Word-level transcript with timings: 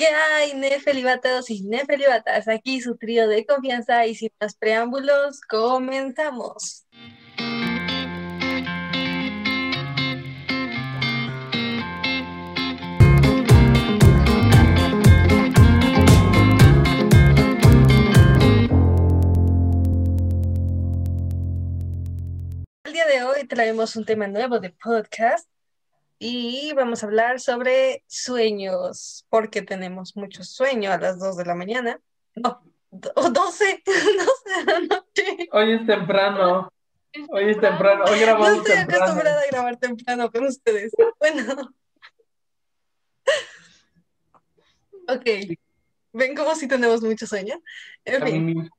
¿Qué 0.00 0.06
hay, 0.06 0.54
nefelibatos 0.54 1.50
y 1.50 1.60
nefelibatas? 1.64 2.48
Aquí 2.48 2.80
su 2.80 2.96
trío 2.96 3.28
de 3.28 3.44
confianza 3.44 4.06
y 4.06 4.14
sin 4.14 4.30
más 4.40 4.54
preámbulos, 4.56 5.42
comenzamos. 5.42 6.86
El 22.84 22.92
día 22.94 23.04
de 23.04 23.22
hoy 23.24 23.46
traemos 23.46 23.96
un 23.96 24.06
tema 24.06 24.28
nuevo 24.28 24.60
de 24.60 24.70
podcast 24.70 25.46
y 26.22 26.72
vamos 26.74 27.02
a 27.02 27.06
hablar 27.06 27.40
sobre 27.40 28.04
sueños, 28.06 29.26
porque 29.30 29.62
tenemos 29.62 30.16
mucho 30.16 30.44
sueño 30.44 30.92
a 30.92 30.98
las 30.98 31.18
2 31.18 31.38
de 31.38 31.44
la 31.46 31.54
mañana. 31.54 31.98
No, 32.36 32.62
o 33.16 33.30
12, 33.30 33.82
12 33.84 33.84
de 34.58 34.64
la 34.72 34.80
noche. 34.80 35.48
Hoy 35.50 35.72
es 35.72 35.86
temprano. 35.86 36.70
Hoy 37.30 37.50
es 37.50 37.58
temprano. 37.60 38.04
Hoy 38.04 38.20
grabamos 38.20 38.48
No 38.48 38.56
estoy 38.58 38.74
temprano. 38.76 39.02
acostumbrada 39.04 39.40
a 39.40 39.46
grabar 39.50 39.76
temprano 39.78 40.30
con 40.30 40.44
ustedes. 40.44 40.92
Bueno. 41.18 41.72
Ok. 45.08 45.24
Ven 46.12 46.36
como 46.36 46.54
si 46.54 46.68
tenemos 46.68 47.02
mucho 47.02 47.26
sueño. 47.26 47.60
En 48.04 48.22
A 48.22 48.26
fin. 48.26 48.70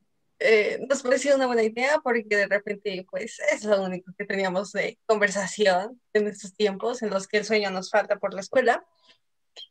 Eh, 0.44 0.86
nos 0.90 1.04
pareció 1.04 1.36
una 1.36 1.46
buena 1.46 1.64
idea 1.64 2.00
porque 2.04 2.36
de 2.36 2.48
repente, 2.48 3.06
pues, 3.10 3.40
es 3.54 3.64
lo 3.64 3.82
único 3.84 4.12
que 4.18 4.26
teníamos 4.26 4.72
de 4.72 4.98
conversación 5.06 6.02
en 6.14 6.28
estos 6.28 6.56
tiempos 6.56 7.04
en 7.04 7.12
los 7.12 7.28
que 7.28 7.38
el 7.38 7.46
sueño 7.46 7.70
nos 7.70 7.92
falta 7.92 8.18
por 8.18 8.34
la 8.34 8.42
escuela. 8.42 8.84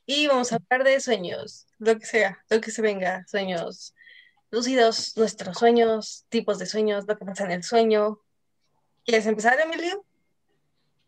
Y 0.06 0.29
vamos 0.29 0.52
a 0.52 0.56
hablar 0.56 0.84
de 0.84 1.01
sueños, 1.01 1.66
lo 1.79 1.98
que 1.98 2.06
sea, 2.06 2.45
lo 2.51 2.60
que 2.60 2.70
se 2.70 2.83
venga, 2.83 3.24
sueños 3.27 3.95
lúcidos, 4.51 5.16
nuestros 5.16 5.59
sueños, 5.59 6.27
tipos 6.29 6.59
de 6.59 6.66
sueños, 6.66 7.05
lo 7.07 7.16
que 7.16 7.24
pasa 7.24 7.45
en 7.45 7.52
el 7.52 7.62
sueño. 7.62 8.21
¿Quieres 9.05 9.27
empezar, 9.27 9.59
Emilio? 9.60 10.05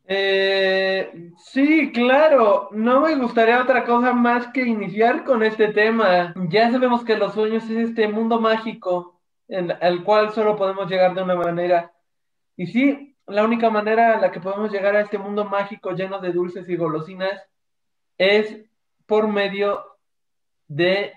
Eh, 0.06 1.32
sí, 1.52 1.92
claro. 1.92 2.69
No 2.72 3.00
me 3.00 3.14
gustaría 3.16 3.62
otra 3.62 3.84
cosa 3.84 4.12
más 4.12 4.48
que 4.48 4.62
iniciar 4.62 5.24
con 5.24 5.42
este 5.42 5.69
tema. 5.69 6.34
Ya 6.48 6.70
sabemos 6.70 7.04
que 7.04 7.16
los 7.16 7.34
sueños 7.34 7.64
es 7.64 7.91
este 7.91 8.08
mundo 8.08 8.41
mágico 8.41 9.11
en 9.53 9.70
el 9.81 10.03
cual 10.03 10.33
solo 10.33 10.56
podemos 10.56 10.91
llegar 10.91 11.14
de 11.14 11.22
una 11.22 11.36
manera. 11.36 11.92
Y 12.56 12.67
sí, 12.67 13.14
la 13.27 13.45
única 13.45 13.69
manera 13.69 14.14
en 14.14 14.22
la 14.22 14.31
que 14.31 14.41
podemos 14.41 14.72
llegar 14.72 14.97
a 14.97 15.03
este 15.03 15.19
mundo 15.19 15.44
mágico 15.44 15.92
lleno 15.92 16.20
de 16.20 16.33
dulces 16.33 16.69
y 16.70 16.77
golosinas 16.77 17.39
es 18.17 18.64
por 19.05 19.28
medio 19.28 19.84
de, 20.69 21.12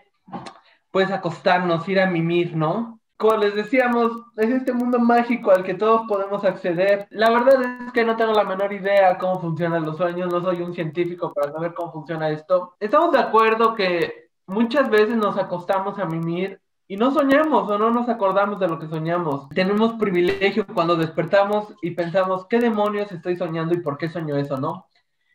pues, 0.91 1.11
acostarnos, 1.11 1.87
ir 1.87 2.01
a 2.01 2.07
mimir, 2.07 2.57
¿no? 2.57 2.99
Como 3.15 3.37
les 3.37 3.55
decíamos, 3.55 4.11
es 4.35 4.49
este 4.49 4.73
mundo 4.73 4.99
mágico 4.99 5.51
al 5.51 5.63
que 5.63 5.75
todos 5.75 6.01
podemos 6.05 6.43
acceder. 6.43 7.07
La 7.11 7.29
verdad 7.29 7.85
es 7.85 7.93
que 7.93 8.03
no 8.03 8.17
tengo 8.17 8.33
la 8.33 8.43
menor 8.43 8.73
idea 8.73 9.17
cómo 9.17 9.39
funcionan 9.39 9.85
los 9.85 9.95
sueños, 9.95 10.29
no 10.29 10.41
soy 10.41 10.61
un 10.61 10.73
científico 10.73 11.31
para 11.33 11.53
saber 11.53 11.73
cómo 11.73 11.93
funciona 11.93 12.29
esto. 12.29 12.75
Estamos 12.81 13.13
de 13.13 13.19
acuerdo 13.19 13.75
que 13.75 14.29
muchas 14.45 14.89
veces 14.89 15.15
nos 15.15 15.37
acostamos 15.37 15.97
a 15.99 16.05
mimir 16.05 16.59
y 16.87 16.97
no 16.97 17.11
soñamos 17.11 17.69
o 17.69 17.77
no 17.77 17.89
nos 17.89 18.09
acordamos 18.09 18.59
de 18.59 18.67
lo 18.67 18.79
que 18.79 18.87
soñamos. 18.87 19.49
Tenemos 19.49 19.93
privilegio 19.93 20.67
cuando 20.67 20.95
despertamos 20.95 21.73
y 21.81 21.91
pensamos, 21.91 22.45
¿qué 22.47 22.59
demonios 22.59 23.11
estoy 23.11 23.35
soñando 23.37 23.73
y 23.73 23.81
por 23.81 23.97
qué 23.97 24.09
soñó 24.09 24.37
eso, 24.37 24.57
no? 24.57 24.87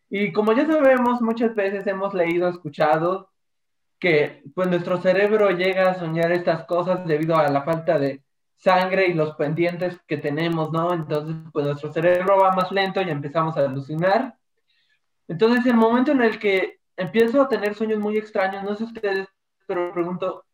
Y 0.08 0.32
como 0.32 0.52
ya 0.52 0.66
sabemos, 0.66 1.20
muchas 1.20 1.54
veces 1.54 1.86
hemos 1.86 2.14
leído, 2.14 2.48
escuchado 2.48 3.30
que 3.98 4.42
pues 4.54 4.68
nuestro 4.68 5.00
cerebro 5.00 5.50
llega 5.50 5.90
a 5.90 5.98
soñar 5.98 6.32
estas 6.32 6.64
cosas 6.64 7.06
debido 7.06 7.36
a 7.36 7.48
la 7.48 7.62
falta 7.62 7.98
de 7.98 8.22
sangre 8.56 9.08
y 9.08 9.14
los 9.14 9.34
pendientes 9.36 9.98
que 10.06 10.16
tenemos, 10.16 10.72
¿no? 10.72 10.92
Entonces, 10.92 11.36
pues 11.52 11.66
nuestro 11.66 11.92
cerebro 11.92 12.38
va 12.38 12.52
más 12.52 12.70
lento 12.72 13.00
y 13.00 13.10
empezamos 13.10 13.56
a 13.56 13.60
alucinar. 13.60 14.36
Entonces, 15.28 15.64
el 15.66 15.76
momento 15.76 16.12
en 16.12 16.22
el 16.22 16.38
que 16.38 16.80
empiezo 16.96 17.42
a 17.42 17.48
tener 17.48 17.74
sueños 17.74 17.98
muy 18.00 18.16
extraños, 18.18 18.64
no 18.64 18.74
sé 18.74 18.84
ustedes, 18.84 19.28
pero 19.66 19.92
pregunto, 19.92 20.44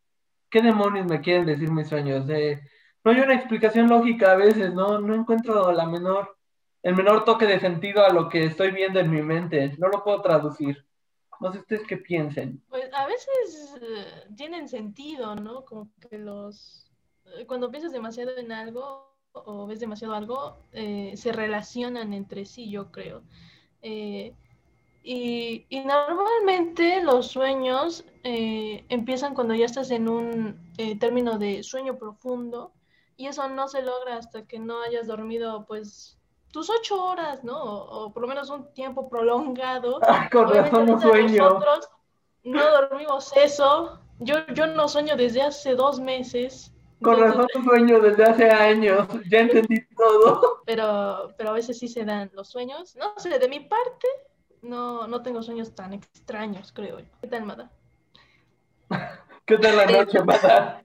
¿qué 0.49 0.61
demonios 0.61 1.05
me 1.07 1.21
quieren 1.21 1.45
decir 1.45 1.71
mis 1.71 1.87
sueños? 1.89 2.29
Eh, 2.29 2.61
no 3.03 3.11
hay 3.11 3.19
una 3.19 3.35
explicación 3.35 3.87
lógica 3.87 4.31
a 4.31 4.35
veces, 4.35 4.73
¿no? 4.73 4.99
No 4.99 5.15
encuentro 5.15 5.71
la 5.71 5.85
menor, 5.85 6.37
el 6.83 6.95
menor 6.95 7.23
toque 7.25 7.45
de 7.45 7.59
sentido 7.59 8.05
a 8.05 8.13
lo 8.13 8.29
que 8.29 8.43
estoy 8.45 8.71
viendo 8.71 8.99
en 8.99 9.09
mi 9.09 9.21
mente, 9.21 9.75
no 9.77 9.87
lo 9.87 10.03
puedo 10.03 10.21
traducir. 10.21 10.85
No 11.39 11.51
sé 11.53 11.59
ustedes 11.59 11.83
qué 11.87 11.97
piensen. 11.97 12.63
Pues 12.67 12.89
a 12.93 13.05
veces 13.05 13.75
eh, 13.81 14.27
tienen 14.35 14.67
sentido, 14.67 15.35
¿no? 15.35 15.63
Como 15.65 15.89
que 16.09 16.17
los... 16.17 16.89
eh, 17.25 17.45
Cuando 17.45 17.69
piensas 17.69 17.91
demasiado 17.91 18.35
en 18.37 18.51
algo 18.51 19.15
o 19.33 19.67
ves 19.67 19.79
demasiado 19.79 20.15
algo, 20.15 20.57
eh, 20.71 21.13
se 21.15 21.31
relacionan 21.31 22.13
entre 22.13 22.43
sí, 22.45 22.71
yo 22.71 22.91
creo. 22.91 23.21
Eh, 23.83 24.33
y, 25.03 25.65
y 25.69 25.79
normalmente 25.81 27.03
los 27.03 27.27
sueños 27.27 28.03
eh, 28.29 28.83
empiezan 28.89 29.33
cuando 29.33 29.55
ya 29.55 29.65
estás 29.65 29.89
en 29.89 30.09
un 30.09 30.59
eh, 30.77 30.99
término 30.99 31.39
de 31.39 31.63
sueño 31.63 31.97
profundo 31.97 32.73
y 33.15 33.27
eso 33.27 33.47
no 33.47 33.69
se 33.69 33.81
logra 33.81 34.17
hasta 34.17 34.45
que 34.45 34.59
no 34.59 34.81
hayas 34.81 35.07
dormido 35.07 35.65
pues 35.65 36.19
tus 36.51 36.69
ocho 36.69 37.01
horas, 37.01 37.45
¿no? 37.45 37.57
O, 37.57 38.03
o 38.03 38.13
por 38.13 38.23
lo 38.23 38.27
menos 38.27 38.49
un 38.49 38.73
tiempo 38.73 39.07
prolongado. 39.07 40.01
Ah, 40.07 40.29
con 40.29 40.53
razón 40.53 40.87
no 40.87 40.99
sueño. 40.99 41.41
Nosotros 41.41 41.89
no 42.43 42.69
dormimos 42.69 43.31
eso. 43.37 43.97
Yo, 44.19 44.45
yo 44.53 44.67
no 44.67 44.89
sueño 44.89 45.15
desde 45.15 45.43
hace 45.43 45.75
dos 45.75 46.01
meses. 46.01 46.73
Con 47.01 47.17
razón 47.21 47.47
no 47.55 47.63
sueño 47.63 48.01
desde 48.01 48.25
hace 48.25 48.49
años. 48.49 49.07
Ya 49.31 49.39
entendí 49.39 49.87
todo. 49.95 50.61
pero, 50.65 51.33
pero 51.37 51.51
a 51.51 51.53
veces 51.53 51.79
sí 51.79 51.87
se 51.87 52.03
dan 52.03 52.29
los 52.33 52.49
sueños. 52.49 52.93
No 52.97 53.13
sé, 53.15 53.39
de 53.39 53.47
mi 53.47 53.61
parte, 53.61 54.07
no, 54.63 55.07
no 55.07 55.21
tengo 55.21 55.41
sueños 55.41 55.73
tan 55.73 55.93
extraños, 55.93 56.73
creo 56.73 56.99
yo. 56.99 57.05
¿Qué 57.21 57.27
tal, 57.27 57.45
Mada? 57.45 57.71
¿Qué 59.45 59.57
tal 59.57 59.77
la 59.77 59.85
noche, 59.85 60.19
Mada? 60.23 60.81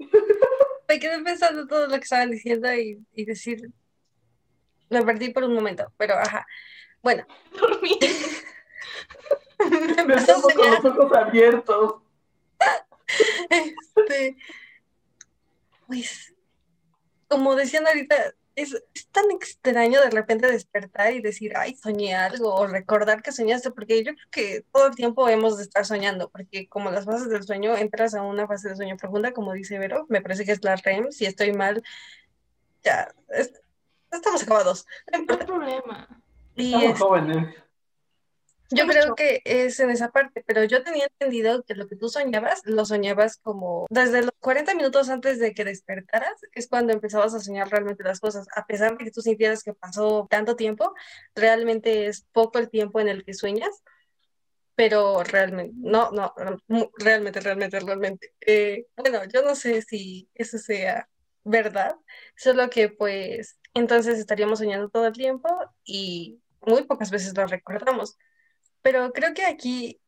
Me 0.88 0.98
quedé 0.98 1.22
pensando 1.22 1.66
todo 1.66 1.86
lo 1.86 1.94
que 1.94 2.04
estaban 2.04 2.30
diciendo 2.30 2.72
y, 2.72 3.04
y 3.14 3.24
decir, 3.24 3.70
me 4.90 5.02
perdí 5.02 5.30
por 5.30 5.44
un 5.44 5.54
momento, 5.54 5.92
pero 5.96 6.14
ajá. 6.14 6.46
Bueno, 7.02 7.26
Dormí. 7.58 7.98
me 9.58 10.04
con 10.04 10.08
los 10.08 10.84
ojos 10.84 11.16
abiertos. 11.16 11.94
este, 13.50 14.36
pues, 15.86 16.34
como 17.28 17.56
decían 17.56 17.86
ahorita, 17.86 18.34
es, 18.56 18.74
es 18.94 19.06
tan 19.08 19.30
extraño 19.30 20.00
de 20.00 20.10
repente 20.10 20.50
despertar 20.50 21.12
y 21.12 21.20
decir, 21.22 21.52
ay, 21.56 21.74
soñé 21.76 22.14
algo, 22.14 22.54
o 22.54 22.66
recordar 22.66 23.22
que 23.22 23.32
soñaste, 23.32 23.70
porque 23.70 24.04
yo 24.04 24.12
creo 24.14 24.28
que 24.30 24.64
todo 24.72 24.86
el 24.88 24.94
tiempo 24.94 25.28
hemos 25.28 25.56
de 25.56 25.62
estar 25.64 25.84
soñando, 25.86 26.28
porque 26.30 26.68
como 26.68 26.90
las 26.90 27.04
fases 27.04 27.28
del 27.28 27.42
sueño, 27.44 27.76
entras 27.76 28.14
a 28.14 28.22
una 28.22 28.46
fase 28.46 28.68
de 28.70 28.76
sueño 28.76 28.96
profunda, 28.96 29.32
como 29.32 29.52
dice 29.52 29.78
Vero, 29.78 30.06
me 30.08 30.20
parece 30.20 30.44
que 30.44 30.52
es 30.52 30.62
la 30.64 30.76
REM, 30.76 31.10
si 31.12 31.26
estoy 31.26 31.52
mal, 31.52 31.82
ya, 32.82 33.08
es- 33.30 33.52
estamos 34.10 34.42
acabados. 34.42 34.86
No 35.26 35.34
hay 35.38 35.46
problema. 35.46 36.08
Y 36.54 36.74
Estamos 36.74 36.92
es- 36.94 36.98
jóvenes. 37.00 37.54
Yo 38.72 38.86
creo 38.86 39.14
que 39.14 39.42
es 39.44 39.78
en 39.80 39.90
esa 39.90 40.10
parte, 40.10 40.42
pero 40.46 40.64
yo 40.64 40.82
tenía 40.82 41.04
entendido 41.06 41.62
que 41.64 41.74
lo 41.74 41.88
que 41.88 41.96
tú 41.96 42.08
soñabas, 42.08 42.62
lo 42.64 42.84
soñabas 42.84 43.36
como 43.38 43.86
desde 43.90 44.22
los 44.22 44.32
40 44.40 44.74
minutos 44.74 45.08
antes 45.08 45.38
de 45.38 45.54
que 45.54 45.64
despertaras, 45.64 46.34
es 46.54 46.68
cuando 46.68 46.92
empezabas 46.92 47.34
a 47.34 47.40
soñar 47.40 47.70
realmente 47.70 48.04
las 48.04 48.20
cosas. 48.20 48.46
A 48.56 48.66
pesar 48.66 48.96
de 48.96 49.04
que 49.04 49.10
tú 49.10 49.20
sintieras 49.20 49.62
que 49.62 49.74
pasó 49.74 50.26
tanto 50.30 50.56
tiempo, 50.56 50.94
realmente 51.34 52.06
es 52.06 52.26
poco 52.32 52.58
el 52.58 52.70
tiempo 52.70 53.00
en 53.00 53.08
el 53.08 53.24
que 53.24 53.34
sueñas, 53.34 53.82
pero 54.74 55.22
realmente, 55.22 55.74
no, 55.76 56.10
no, 56.10 56.34
realmente, 56.98 57.40
realmente, 57.40 57.78
realmente. 57.80 58.32
Eh, 58.40 58.86
bueno, 58.96 59.24
yo 59.32 59.42
no 59.42 59.54
sé 59.54 59.82
si 59.82 60.28
eso 60.34 60.58
sea 60.58 61.08
verdad, 61.44 61.96
solo 62.36 62.70
que 62.70 62.88
pues 62.88 63.58
entonces 63.74 64.18
estaríamos 64.18 64.58
soñando 64.58 64.88
todo 64.88 65.06
el 65.06 65.12
tiempo 65.12 65.48
y 65.84 66.40
muy 66.60 66.84
pocas 66.84 67.10
veces 67.10 67.36
lo 67.36 67.46
recordamos. 67.46 68.16
Pero 68.82 69.12
creo 69.12 69.34
que 69.34 69.44
aquí, 69.44 70.00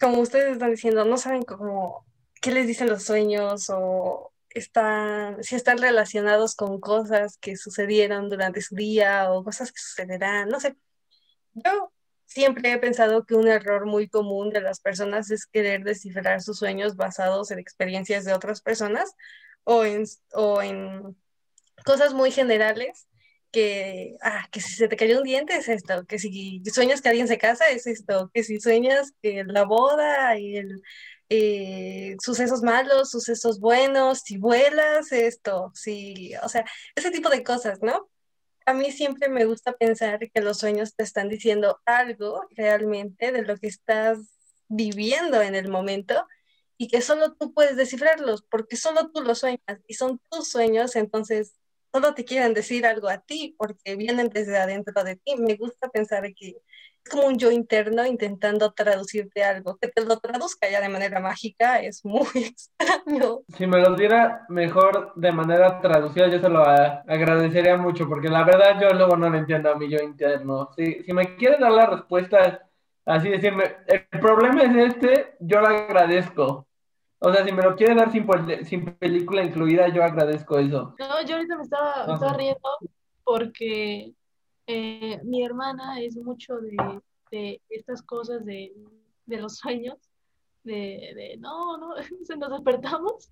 como 0.00 0.20
ustedes 0.20 0.52
están 0.52 0.70
diciendo, 0.70 1.04
no 1.04 1.16
saben 1.18 1.42
cómo, 1.42 2.06
qué 2.40 2.50
les 2.52 2.66
dicen 2.66 2.88
los 2.88 3.04
sueños 3.04 3.70
o 3.70 4.32
están, 4.50 5.42
si 5.42 5.56
están 5.56 5.78
relacionados 5.78 6.54
con 6.54 6.80
cosas 6.80 7.38
que 7.38 7.56
sucedieron 7.56 8.28
durante 8.30 8.60
su 8.60 8.74
día 8.74 9.30
o 9.32 9.44
cosas 9.44 9.72
que 9.72 9.80
sucederán, 9.80 10.48
no 10.48 10.60
sé. 10.60 10.76
Yo 11.52 11.92
siempre 12.24 12.72
he 12.72 12.78
pensado 12.78 13.26
que 13.26 13.34
un 13.34 13.48
error 13.48 13.86
muy 13.86 14.08
común 14.08 14.50
de 14.50 14.60
las 14.60 14.80
personas 14.80 15.30
es 15.30 15.46
querer 15.46 15.84
descifrar 15.84 16.42
sus 16.42 16.58
sueños 16.58 16.96
basados 16.96 17.50
en 17.50 17.58
experiencias 17.58 18.24
de 18.24 18.34
otras 18.34 18.60
personas 18.60 19.14
o 19.64 19.84
en, 19.84 20.04
o 20.32 20.62
en 20.62 21.16
cosas 21.84 22.14
muy 22.14 22.30
generales 22.30 23.06
que, 23.54 24.16
ah, 24.20 24.48
que 24.50 24.60
si 24.60 24.74
se 24.74 24.88
te 24.88 24.96
cayó 24.96 25.18
un 25.18 25.24
diente 25.24 25.54
es 25.56 25.68
esto, 25.68 26.04
que 26.06 26.18
si 26.18 26.60
sueñas 26.72 27.00
que 27.00 27.08
alguien 27.10 27.28
se 27.28 27.38
casa 27.38 27.70
es 27.70 27.86
esto, 27.86 28.30
que 28.34 28.42
si 28.42 28.58
sueñas 28.60 29.12
que 29.22 29.44
la 29.44 29.64
boda 29.64 30.36
y 30.36 30.56
el, 30.56 30.82
eh, 31.28 32.16
sucesos 32.20 32.62
malos, 32.62 33.10
sucesos 33.10 33.60
buenos, 33.60 34.20
si 34.20 34.38
vuelas, 34.38 35.12
esto, 35.12 35.70
si, 35.74 36.34
o 36.42 36.48
sea, 36.48 36.64
ese 36.96 37.12
tipo 37.12 37.28
de 37.30 37.44
cosas, 37.44 37.80
¿no? 37.80 38.10
A 38.66 38.74
mí 38.74 38.90
siempre 38.90 39.28
me 39.28 39.44
gusta 39.44 39.72
pensar 39.74 40.18
que 40.32 40.40
los 40.40 40.58
sueños 40.58 40.96
te 40.96 41.04
están 41.04 41.28
diciendo 41.28 41.80
algo 41.86 42.46
realmente 42.56 43.30
de 43.30 43.42
lo 43.42 43.56
que 43.56 43.68
estás 43.68 44.18
viviendo 44.68 45.42
en 45.42 45.54
el 45.54 45.68
momento 45.68 46.26
y 46.76 46.88
que 46.88 47.00
solo 47.02 47.34
tú 47.34 47.54
puedes 47.54 47.76
descifrarlos 47.76 48.42
porque 48.50 48.76
solo 48.76 49.10
tú 49.12 49.22
los 49.22 49.38
sueñas 49.38 49.60
y 49.86 49.94
son 49.94 50.20
tus 50.30 50.48
sueños, 50.48 50.96
entonces 50.96 51.54
solo 51.94 52.12
te 52.12 52.24
quieren 52.24 52.54
decir 52.54 52.84
algo 52.86 53.08
a 53.08 53.18
ti 53.18 53.54
porque 53.56 53.94
vienen 53.94 54.28
desde 54.28 54.58
adentro 54.58 55.04
de 55.04 55.14
ti. 55.14 55.36
Me 55.38 55.54
gusta 55.54 55.88
pensar 55.88 56.22
que 56.34 56.48
es 56.48 57.08
como 57.08 57.28
un 57.28 57.38
yo 57.38 57.52
interno 57.52 58.04
intentando 58.04 58.72
traducirte 58.72 59.44
algo. 59.44 59.76
Que 59.76 59.86
te 59.86 60.04
lo 60.04 60.18
traduzca 60.18 60.68
ya 60.68 60.80
de 60.80 60.88
manera 60.88 61.20
mágica 61.20 61.80
es 61.80 62.04
muy 62.04 62.26
extraño. 62.34 63.42
Si 63.56 63.68
me 63.68 63.80
lo 63.80 63.94
diera 63.94 64.44
mejor 64.48 65.12
de 65.14 65.30
manera 65.30 65.80
traducida, 65.80 66.26
yo 66.26 66.40
se 66.40 66.48
lo 66.48 66.64
agradecería 66.64 67.76
mucho, 67.76 68.08
porque 68.08 68.28
la 68.28 68.42
verdad 68.42 68.80
yo 68.80 68.88
luego 68.88 69.16
no 69.16 69.30
lo 69.30 69.38
entiendo 69.38 69.70
a 69.70 69.76
mi 69.76 69.88
yo 69.88 69.98
interno. 69.98 70.70
Si, 70.76 71.04
me 71.12 71.36
quiere 71.36 71.58
dar 71.58 71.70
la 71.70 71.86
respuesta, 71.86 72.68
así 73.04 73.28
decirme, 73.28 73.76
el 73.86 74.20
problema 74.20 74.62
es 74.62 74.94
este, 74.94 75.36
yo 75.38 75.60
lo 75.60 75.68
agradezco. 75.68 76.66
O 77.20 77.32
sea, 77.32 77.44
si 77.44 77.52
me 77.52 77.62
lo 77.62 77.74
quiere 77.74 77.94
dar 77.94 78.12
sin, 78.12 78.26
sin 78.64 78.84
película 78.96 79.42
incluida, 79.42 79.88
yo 79.88 80.02
agradezco 80.02 80.58
eso. 80.58 80.94
No, 80.98 81.22
yo 81.26 81.36
ahorita 81.36 81.56
me 81.56 81.62
estaba, 81.62 82.06
me 82.06 82.14
estaba 82.14 82.34
riendo 82.34 82.60
porque 83.24 84.14
eh, 84.66 85.20
mi 85.24 85.44
hermana 85.44 86.00
es 86.00 86.16
mucho 86.16 86.58
de, 86.58 87.00
de 87.30 87.62
estas 87.70 88.02
cosas 88.02 88.44
de, 88.44 88.72
de, 89.26 89.40
los 89.40 89.56
sueños, 89.56 89.98
de, 90.62 91.12
de 91.14 91.36
no, 91.38 91.78
no, 91.78 91.94
se 92.24 92.36
nos 92.36 92.50
despertamos. 92.50 93.30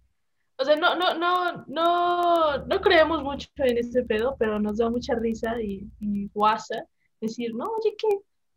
O 0.58 0.64
sea, 0.64 0.76
no, 0.76 0.94
no, 0.94 1.14
no, 1.14 1.64
no, 1.66 2.58
no 2.66 2.80
creemos 2.80 3.22
mucho 3.22 3.48
en 3.56 3.78
este 3.78 4.04
pedo, 4.04 4.36
pero 4.38 4.58
nos 4.58 4.78
da 4.78 4.88
mucha 4.90 5.14
risa 5.14 5.60
y, 5.60 5.86
y 5.98 6.28
guasa 6.28 6.86
decir, 7.20 7.54
no, 7.54 7.64
oye, 7.64 7.94
¿qué, 7.96 8.08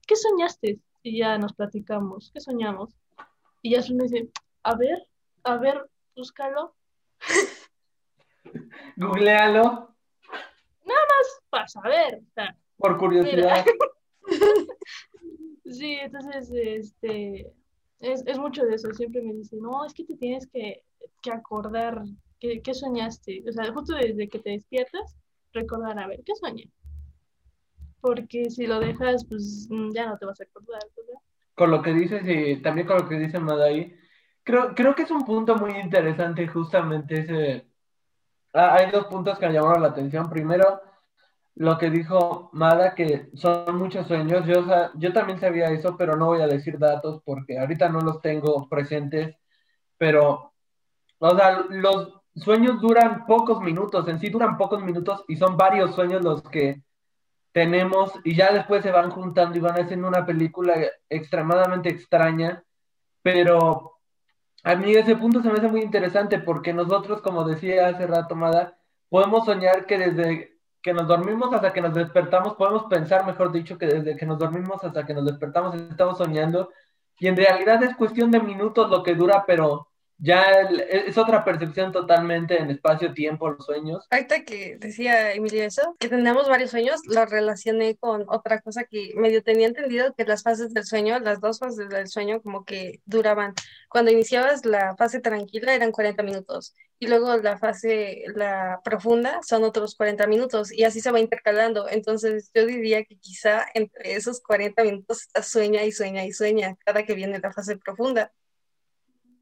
¿qué 0.06 0.16
soñaste? 0.16 0.80
Y 1.04 1.20
ya 1.20 1.38
nos 1.38 1.54
platicamos, 1.54 2.32
¿qué 2.34 2.40
soñamos? 2.40 2.96
Y 3.62 3.72
ya 3.72 3.82
me 3.94 4.04
dice, 4.04 4.30
a 4.64 4.76
ver, 4.76 5.08
a 5.46 5.58
ver, 5.58 5.90
búscalo. 6.16 6.76
Googlealo. 8.98 9.64
Nada 10.84 11.02
más 11.10 11.42
para 11.50 11.68
saber. 11.68 12.22
O 12.28 12.34
sea, 12.34 12.56
por 12.78 12.98
curiosidad. 12.98 13.66
sí, 15.66 15.94
entonces, 16.02 16.52
este, 16.52 17.54
es, 18.00 18.24
es, 18.26 18.38
mucho 18.38 18.66
de 18.66 18.76
eso. 18.76 18.92
Siempre 18.94 19.22
me 19.22 19.34
dice, 19.34 19.58
no, 19.58 19.86
es 19.86 19.94
que 19.94 20.04
te 20.04 20.16
tienes 20.18 20.48
que, 20.48 20.84
que 21.22 21.32
acordar 21.32 22.04
qué, 22.40 22.62
qué, 22.62 22.74
soñaste. 22.74 23.44
O 23.48 23.52
sea, 23.52 23.72
justo 23.72 23.96
desde 23.96 24.28
que 24.28 24.40
te 24.40 24.52
despiertas, 24.52 25.16
recordar, 25.54 25.98
a 26.00 26.08
ver, 26.08 26.24
¿qué 26.26 26.36
soñé? 26.36 26.70
Porque 28.02 28.50
si 28.50 28.68
lo 28.68 28.80
dejas, 28.80 29.26
pues 29.26 29.68
mm, 29.70 29.92
ya 29.94 30.08
no 30.08 30.18
te 30.18 30.26
vas 30.26 30.40
a 30.42 30.44
acordar, 30.44 30.82
Con 31.56 31.72
lo 31.72 31.82
que 31.82 31.94
dices 31.94 32.24
y 32.26 32.62
también 32.62 32.88
con 32.88 32.98
lo 32.98 33.08
que 33.08 33.18
dice 33.18 33.40
Madai, 33.40 33.96
creo, 34.46 34.74
creo 34.76 34.96
que 34.96 35.04
es 35.04 35.12
un 35.12 35.26
punto 35.26 35.56
muy 35.58 35.72
interesante 35.74 36.48
justamente 36.48 37.20
ese... 37.22 37.68
Ah, 38.54 38.76
hay 38.76 38.90
dos 38.92 39.08
puntos 39.08 39.38
que 39.38 39.48
me 39.48 39.54
llamaron 39.54 39.82
la 39.82 39.90
atención. 39.90 40.30
Primero, 40.30 40.82
lo 41.56 41.78
que 41.78 41.90
dijo 41.90 42.50
Mada, 42.54 42.96
que 42.96 43.30
son 43.34 43.78
muchos 43.78 44.08
sueños. 44.08 44.46
Yo, 44.46 44.64
yo 44.96 45.14
también 45.14 45.40
sabía 45.40 45.66
eso, 45.72 45.98
pero 45.98 46.16
no 46.16 46.28
voy 46.28 46.42
a 46.42 46.48
decir 46.48 46.80
datos 46.80 47.22
porque 47.26 47.60
ahorita 47.60 47.90
no 47.90 48.00
los 48.02 48.22
tengo 48.22 48.70
presentes. 48.70 49.36
Pero, 49.98 50.54
o 51.20 51.38
sea, 51.38 51.66
los 51.70 52.22
sueños 52.36 52.82
duran 52.82 53.26
pocos 53.26 53.62
minutos, 53.62 54.08
en 54.08 54.20
sí 54.20 54.30
duran 54.30 54.58
pocos 54.58 54.82
minutos 54.82 55.26
y 55.28 55.38
son 55.38 55.58
varios 55.58 55.96
sueños 55.96 56.24
los 56.24 56.42
que 56.44 56.84
tenemos 57.52 58.12
y 58.26 58.36
ya 58.36 58.52
después 58.54 58.84
se 58.84 58.92
van 58.92 59.10
juntando 59.12 59.58
y 59.58 59.62
van 59.62 59.80
haciendo 59.80 60.08
una 60.08 60.26
película 60.26 60.76
extremadamente 61.10 61.90
extraña. 61.90 62.64
Pero 63.22 63.95
a 64.66 64.76
mí 64.76 64.92
ese 64.94 65.16
punto 65.16 65.44
se 65.44 65.50
me 65.50 65.60
hace 65.60 65.68
muy 65.68 65.82
interesante 65.82 66.40
porque 66.40 66.74
nosotros, 66.74 67.22
como 67.22 67.44
decía 67.44 67.88
hace 67.88 68.08
rato 68.08 68.36
Mada, 68.36 68.78
podemos 69.10 69.46
soñar 69.46 69.86
que 69.86 70.00
desde 70.00 70.58
que 70.82 70.92
nos 70.92 71.08
dormimos 71.08 71.54
hasta 71.54 71.72
que 71.72 71.82
nos 71.82 71.94
despertamos, 71.94 72.56
podemos 72.56 72.86
pensar, 72.86 73.28
mejor 73.28 73.52
dicho, 73.52 73.78
que 73.78 73.86
desde 73.86 74.18
que 74.18 74.26
nos 74.26 74.40
dormimos 74.40 74.84
hasta 74.84 75.06
que 75.06 75.14
nos 75.14 75.24
despertamos 75.26 75.76
estamos 75.76 76.18
soñando. 76.18 76.72
Y 77.20 77.28
en 77.28 77.38
realidad 77.38 77.84
es 77.84 77.96
cuestión 77.96 78.32
de 78.32 78.40
minutos 78.40 78.90
lo 78.90 79.04
que 79.04 79.14
dura, 79.14 79.44
pero 79.46 79.88
ya 80.18 80.70
es 80.90 81.18
otra 81.18 81.44
percepción 81.44 81.92
totalmente 81.92 82.58
en 82.60 82.72
espacio-tiempo, 82.72 83.50
los 83.50 83.66
sueños. 83.66 84.06
Ahorita 84.10 84.44
que 84.44 84.78
decía 84.78 85.34
Emilia 85.34 85.66
eso, 85.66 85.96
que 86.00 86.08
tenemos 86.08 86.48
varios 86.48 86.72
sueños, 86.72 87.02
lo 87.06 87.26
relacioné 87.26 87.98
con 87.98 88.26
otra 88.28 88.62
cosa 88.62 88.86
que 88.86 89.12
medio 89.16 89.44
tenía 89.44 89.68
entendido, 89.68 90.14
que 90.16 90.26
las 90.26 90.44
fases 90.44 90.74
del 90.74 90.86
sueño, 90.86 91.20
las 91.20 91.42
dos 91.42 91.60
fases 91.60 91.90
del 91.90 92.08
sueño 92.08 92.42
como 92.42 92.66
que 92.66 93.02
duraban. 93.06 93.54
Cuando 93.90 94.12
iniciabas 94.12 94.66
la 94.66 94.96
fase 94.96 95.20
tranquila 95.20 95.74
eran 95.74 95.92
40 95.92 96.24
minutos 96.24 96.74
y 96.98 97.08
luego 97.08 97.36
la 97.38 97.58
fase, 97.58 98.24
la 98.36 98.80
profunda, 98.84 99.42
son 99.44 99.64
otros 99.64 99.96
40 99.96 100.28
minutos 100.28 100.72
y 100.72 100.84
así 100.86 101.02
se 101.02 101.12
va 101.12 101.20
intercalando. 101.20 101.90
Entonces 101.90 102.52
yo 102.54 102.66
diría 102.66 103.04
que 103.04 103.18
quizá 103.18 103.66
entre 103.74 104.14
esos 104.16 104.42
40 104.42 104.84
minutos 104.84 105.28
sueña 105.44 105.84
y 105.84 105.92
sueña 105.92 106.24
y 106.26 106.32
sueña 106.32 106.78
cada 106.86 107.04
que 107.04 107.16
viene 107.16 107.40
la 107.40 107.52
fase 107.52 107.78
profunda. 107.78 108.32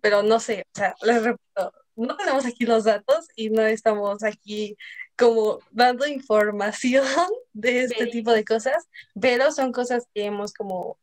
Pero 0.03 0.21
no 0.21 0.39
sé, 0.39 0.67
o 0.75 0.77
sea, 0.77 0.95
les 1.01 1.23
repito, 1.23 1.73
no 1.95 2.17
tenemos 2.17 2.45
aquí 2.45 2.65
los 2.65 2.83
datos 2.83 3.27
y 3.35 3.49
no 3.49 3.61
estamos 3.63 4.23
aquí 4.23 4.75
como 5.17 5.59
dando 5.71 6.05
información 6.05 7.05
de 7.53 7.85
este 7.85 8.07
tipo 8.07 8.31
de 8.31 8.43
cosas, 8.43 8.87
pero 9.19 9.51
son 9.51 9.71
cosas 9.71 10.05
que 10.13 10.25
hemos 10.25 10.53
como 10.53 10.99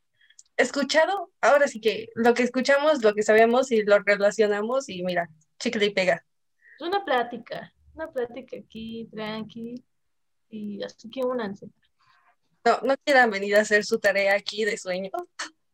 escuchado. 0.56 1.32
Ahora 1.40 1.66
sí 1.66 1.80
que 1.80 2.10
lo 2.14 2.34
que 2.34 2.42
escuchamos, 2.42 3.02
lo 3.02 3.14
que 3.14 3.22
sabemos 3.22 3.72
y 3.72 3.82
lo 3.82 3.98
relacionamos 4.00 4.88
y 4.90 5.02
mira, 5.02 5.30
chicle 5.58 5.86
y 5.86 5.90
pega 5.90 6.24
una 6.80 7.04
plática, 7.04 7.72
una 7.94 8.10
plática 8.10 8.56
aquí, 8.56 9.08
tranqui, 9.10 9.84
y 10.48 10.82
así 10.82 11.10
que 11.10 11.22
únanse. 11.22 11.68
No, 12.64 12.80
no 12.82 12.96
quieran 13.04 13.30
venir 13.30 13.56
a 13.56 13.60
hacer 13.60 13.84
su 13.84 13.98
tarea 13.98 14.34
aquí 14.34 14.64
de 14.64 14.76
sueño. 14.76 15.10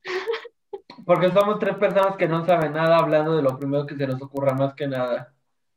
Porque 1.05 1.31
somos 1.31 1.59
tres 1.59 1.77
personas 1.77 2.17
que 2.17 2.29
no 2.29 2.45
saben 2.45 2.73
nada 2.73 2.99
hablando 2.99 3.37
de 3.37 3.43
lo 3.43 3.59
primero 3.59 3.87
que 3.87 3.97
se 3.97 4.07
nos 4.07 4.21
ocurra 4.23 4.55
más 4.55 4.75
que 4.75 4.87
nada. 4.87 5.33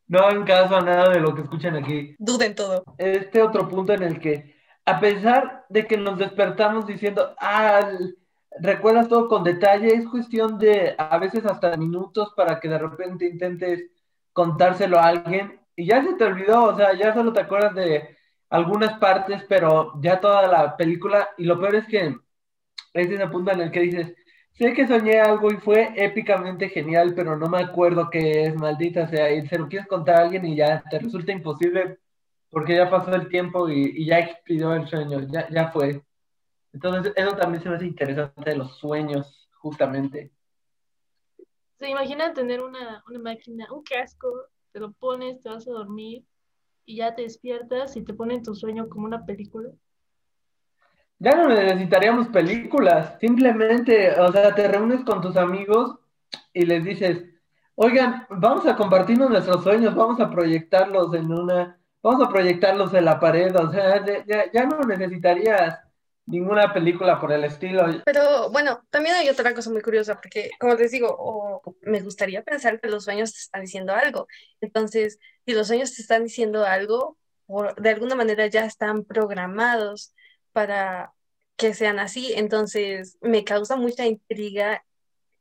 No 0.07 0.19
hagan 0.19 0.43
caso 0.43 0.75
a 0.75 0.81
nada 0.81 1.09
de 1.09 1.19
lo 1.19 1.35
que 1.35 1.41
escuchan 1.41 1.75
aquí. 1.75 2.15
Duden 2.17 2.55
todo. 2.55 2.83
Este 2.97 3.41
otro 3.41 3.67
punto 3.67 3.93
en 3.93 4.03
el 4.03 4.19
que, 4.19 4.55
a 4.85 4.99
pesar 4.99 5.65
de 5.69 5.85
que 5.85 5.97
nos 5.97 6.17
despertamos 6.17 6.87
diciendo, 6.87 7.35
ah, 7.39 7.89
recuerdas 8.59 9.07
todo 9.07 9.27
con 9.27 9.43
detalle, 9.43 9.93
es 9.93 10.07
cuestión 10.07 10.57
de 10.57 10.95
a 10.97 11.17
veces 11.17 11.45
hasta 11.45 11.77
minutos 11.77 12.33
para 12.35 12.59
que 12.59 12.69
de 12.69 12.79
repente 12.79 13.27
intentes 13.27 13.83
contárselo 14.33 14.97
a 14.97 15.07
alguien 15.07 15.59
y 15.75 15.85
ya 15.85 16.03
se 16.03 16.13
te 16.13 16.25
olvidó, 16.25 16.65
o 16.65 16.75
sea, 16.75 16.93
ya 16.93 17.13
solo 17.13 17.31
te 17.31 17.41
acuerdas 17.41 17.73
de 17.75 18.17
algunas 18.49 18.97
partes, 18.99 19.45
pero 19.47 19.93
ya 20.01 20.19
toda 20.19 20.47
la 20.47 20.75
película, 20.75 21.29
y 21.37 21.45
lo 21.45 21.59
peor 21.59 21.75
es 21.75 21.87
que 21.87 22.15
es 22.93 23.09
ese 23.09 23.27
punto 23.27 23.51
en 23.51 23.61
el 23.61 23.71
que 23.71 23.79
dices, 23.81 24.13
sé 24.59 24.73
que 24.73 24.87
soñé 24.87 25.21
algo 25.21 25.51
y 25.51 25.57
fue 25.57 25.93
épicamente 25.95 26.67
genial, 26.69 27.13
pero 27.15 27.37
no 27.37 27.47
me 27.47 27.59
acuerdo 27.63 28.09
qué 28.09 28.43
es, 28.43 28.55
maldita 28.55 29.07
sea, 29.07 29.31
y 29.31 29.47
se 29.47 29.57
lo 29.57 29.69
quieres 29.69 29.87
contar 29.87 30.17
a 30.17 30.23
alguien 30.23 30.45
y 30.45 30.57
ya 30.57 30.83
te 30.89 30.99
resulta 30.99 31.31
imposible 31.31 31.97
porque 32.49 32.75
ya 32.75 32.89
pasó 32.89 33.15
el 33.15 33.29
tiempo 33.29 33.69
y, 33.69 34.05
ya 34.05 34.19
expidió 34.19 34.73
el 34.73 34.87
sueño, 34.87 35.21
ya, 35.27 35.47
ya 35.49 35.71
fue. 35.71 36.03
Entonces, 36.73 37.13
eso 37.15 37.35
también 37.35 37.63
se 37.63 37.69
me 37.69 37.75
hace 37.75 37.85
interesante 37.85 38.49
de 38.49 38.57
los 38.57 38.77
sueños, 38.77 39.49
justamente. 39.53 40.31
¿Se 41.77 41.89
imaginan 41.89 42.33
tener 42.33 42.61
una, 42.61 43.01
una 43.07 43.19
máquina, 43.19 43.67
un 43.71 43.83
casco, 43.83 44.27
te 44.73 44.79
lo 44.79 44.91
pones, 44.91 45.41
te 45.41 45.49
vas 45.49 45.67
a 45.67 45.71
dormir 45.71 46.25
y 46.85 46.97
ya 46.97 47.15
te 47.15 47.21
despiertas 47.21 47.95
y 47.95 48.03
te 48.03 48.13
ponen 48.13 48.43
tu 48.43 48.53
sueño 48.55 48.89
como 48.89 49.05
una 49.05 49.25
película? 49.25 49.69
Ya 51.19 51.31
no 51.35 51.49
necesitaríamos 51.49 52.29
películas, 52.29 53.17
simplemente, 53.19 54.17
o 54.19 54.31
sea, 54.31 54.55
te 54.55 54.67
reúnes 54.67 55.03
con 55.03 55.21
tus 55.21 55.35
amigos 55.35 55.99
y 56.53 56.65
les 56.65 56.83
dices, 56.83 57.23
oigan, 57.75 58.25
vamos 58.29 58.65
a 58.65 58.77
compartirnos 58.77 59.29
nuestros 59.29 59.63
sueños, 59.63 59.93
vamos 59.95 60.19
a 60.21 60.29
proyectarlos 60.29 61.13
en 61.13 61.31
una, 61.31 61.77
vamos 62.01 62.25
a 62.25 62.31
proyectarlos 62.31 62.93
en 62.93 63.03
la 63.03 63.19
pared, 63.19 63.53
o 63.53 63.69
sea, 63.69 64.05
ya, 64.25 64.49
ya 64.51 64.65
no 64.65 64.79
necesitarías 64.79 65.79
ninguna 66.25 66.73
película 66.73 67.19
por 67.19 67.31
el 67.31 67.43
estilo. 67.43 67.85
Pero 68.05 68.49
bueno, 68.51 68.81
también 68.89 69.15
hay 69.15 69.29
otra 69.29 69.53
cosa 69.53 69.69
muy 69.71 69.81
curiosa, 69.81 70.15
porque 70.15 70.51
como 70.59 70.75
les 70.75 70.91
digo, 70.91 71.61
me 71.81 72.01
gustaría 72.01 72.43
pensar 72.43 72.79
que 72.79 72.87
los 72.87 73.03
sueños 73.03 73.33
te 73.33 73.39
están 73.39 73.61
diciendo 73.61 73.93
algo. 73.93 74.27
Entonces, 74.61 75.19
si 75.45 75.53
los 75.53 75.67
sueños 75.67 75.93
te 75.95 76.01
están 76.01 76.23
diciendo 76.23 76.65
algo, 76.65 77.17
de 77.77 77.89
alguna 77.89 78.15
manera 78.15 78.45
ya 78.47 78.65
están 78.65 79.03
programados 79.03 80.13
para 80.51 81.13
que 81.55 81.73
sean 81.73 81.99
así. 81.99 82.33
Entonces, 82.33 83.17
me 83.21 83.43
causa 83.43 83.75
mucha 83.75 84.05
intriga 84.05 84.83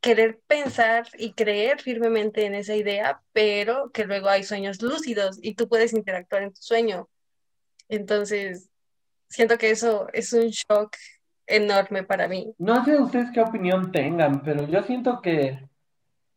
querer 0.01 0.39
pensar 0.47 1.07
y 1.17 1.33
creer 1.33 1.81
firmemente 1.81 2.45
en 2.45 2.55
esa 2.55 2.75
idea, 2.75 3.21
pero 3.33 3.91
que 3.91 4.05
luego 4.05 4.29
hay 4.29 4.43
sueños 4.43 4.81
lúcidos 4.81 5.39
y 5.41 5.55
tú 5.55 5.67
puedes 5.67 5.93
interactuar 5.93 6.43
en 6.43 6.53
tu 6.53 6.61
sueño. 6.61 7.09
Entonces, 7.89 8.69
siento 9.27 9.57
que 9.57 9.71
eso 9.71 10.07
es 10.13 10.31
un 10.33 10.49
shock 10.49 10.95
enorme 11.47 12.03
para 12.03 12.27
mí. 12.27 12.53
No 12.57 12.85
sé 12.85 13.01
ustedes 13.01 13.31
qué 13.33 13.41
opinión 13.41 13.91
tengan, 13.91 14.41
pero 14.43 14.65
yo 14.67 14.83
siento 14.83 15.21
que 15.21 15.67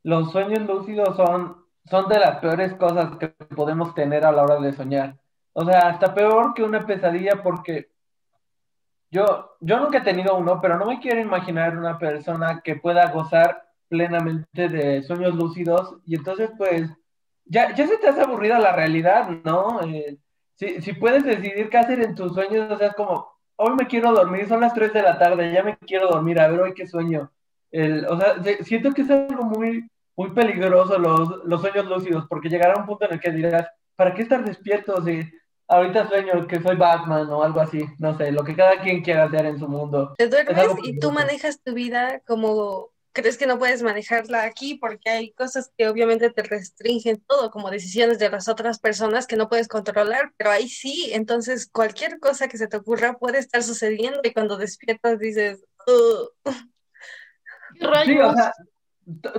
los 0.03 0.33
sueños 0.33 0.63
lúcidos 0.63 1.17
son, 1.17 1.65
son 1.89 2.09
de 2.09 2.19
las 2.19 2.39
peores 2.39 2.75
cosas 2.75 3.17
que 3.19 3.29
podemos 3.29 3.95
tener 3.95 4.25
a 4.25 4.33
la 4.33 4.43
hora 4.43 4.61
de 4.61 4.73
soñar. 4.73 5.19
O 5.53 5.65
sea, 5.65 5.91
hasta 5.91 6.15
peor 6.15 6.55
que 6.55 6.63
una 6.63 6.87
pesadilla 6.87 7.43
porque 7.43 7.92
yo, 9.13 9.57
yo 9.61 9.79
nunca 9.79 9.99
he 9.99 10.01
tenido 10.01 10.37
uno, 10.37 10.59
pero 10.61 10.79
no 10.79 10.87
me 10.87 10.99
quiero 10.99 11.21
imaginar 11.21 11.77
una 11.77 11.99
persona 11.99 12.63
que 12.65 12.77
pueda 12.77 13.13
gozar 13.13 13.63
plenamente 13.87 14.69
de 14.69 15.03
sueños 15.03 15.35
lúcidos 15.35 15.99
y 16.07 16.17
entonces 16.17 16.51
pues 16.57 16.91
ya, 17.45 17.75
ya 17.75 17.87
se 17.87 17.99
te 17.99 18.09
hace 18.09 18.23
aburrida 18.23 18.59
la 18.59 18.75
realidad, 18.75 19.29
¿no? 19.45 19.83
Eh, 19.83 20.17
si, 20.55 20.81
si 20.81 20.95
puedes 20.95 21.25
decidir 21.25 21.69
qué 21.69 21.77
hacer 21.77 22.01
en 22.01 22.15
tus 22.15 22.33
sueños, 22.33 22.71
o 22.71 22.79
sea, 22.79 22.89
es 22.89 22.95
como, 22.95 23.29
hoy 23.57 23.75
me 23.75 23.87
quiero 23.87 24.13
dormir, 24.13 24.49
son 24.49 24.63
las 24.63 24.73
3 24.73 24.95
de 24.95 25.03
la 25.03 25.19
tarde, 25.19 25.53
ya 25.53 25.63
me 25.63 25.77
quiero 25.77 26.09
dormir, 26.09 26.41
a 26.41 26.49
ver 26.49 26.61
hoy 26.61 26.73
qué 26.73 26.87
sueño. 26.87 27.31
El, 27.71 28.07
o 28.07 28.19
sea, 28.19 28.37
siento 28.65 28.93
que 28.93 29.03
es 29.03 29.11
algo 29.11 29.45
muy, 29.45 29.91
muy 30.17 30.31
peligroso 30.31 30.99
los, 30.99 31.45
los 31.45 31.61
sueños 31.61 31.85
lúcidos, 31.85 32.27
porque 32.31 32.49
llegará 32.49 32.81
un 32.81 32.87
punto 32.87 33.05
en 33.05 33.13
el 33.15 33.21
que 33.21 33.31
dirás, 33.31 33.69
¿para 33.95 34.15
qué 34.15 34.23
estar 34.23 34.43
despierto 34.43 35.03
si 35.05 35.21
ahorita 35.73 36.09
sueño 36.09 36.47
que 36.47 36.61
soy 36.61 36.77
Batman 36.77 37.29
o 37.31 37.43
algo 37.43 37.61
así? 37.61 37.85
No 37.99 38.17
sé, 38.17 38.31
lo 38.31 38.45
que 38.45 38.55
cada 38.55 38.81
quien 38.81 39.03
quiera 39.03 39.25
hacer 39.25 39.47
en 39.47 39.59
su 39.59 39.69
mundo. 39.69 40.15
Te 40.17 40.29
duermes 40.29 40.69
y 40.83 40.99
tú 40.99 41.11
manejas 41.11 41.61
tu 41.63 41.75
vida 41.75 42.21
como 42.27 42.91
crees 43.13 43.37
que 43.37 43.47
no 43.47 43.59
puedes 43.59 43.83
manejarla 43.83 44.45
aquí 44.45 44.77
porque 44.77 45.11
hay 45.11 45.33
cosas 45.33 45.71
que 45.77 45.89
obviamente 45.89 46.31
te 46.31 46.43
restringen 46.43 47.23
todo, 47.27 47.51
como 47.51 47.71
decisiones 47.71 48.19
de 48.19 48.31
las 48.31 48.49
otras 48.49 48.79
personas 48.79 49.27
que 49.27 49.37
no 49.37 49.49
puedes 49.49 49.69
controlar, 49.69 50.33
pero 50.37 50.51
ahí 50.51 50.69
sí, 50.69 51.11
entonces 51.13 51.69
cualquier 51.71 52.19
cosa 52.19 52.49
que 52.49 52.59
se 52.59 52.69
te 52.69 52.79
ocurra 52.79 53.19
puede 53.19 53.39
estar 53.39 53.63
sucediendo 53.63 54.21
y 54.23 54.33
cuando 54.33 54.57
despiertas 54.57 55.19
dices, 55.19 55.63
sí, 58.05 58.19
o 58.19 58.33
sea, 58.33 58.53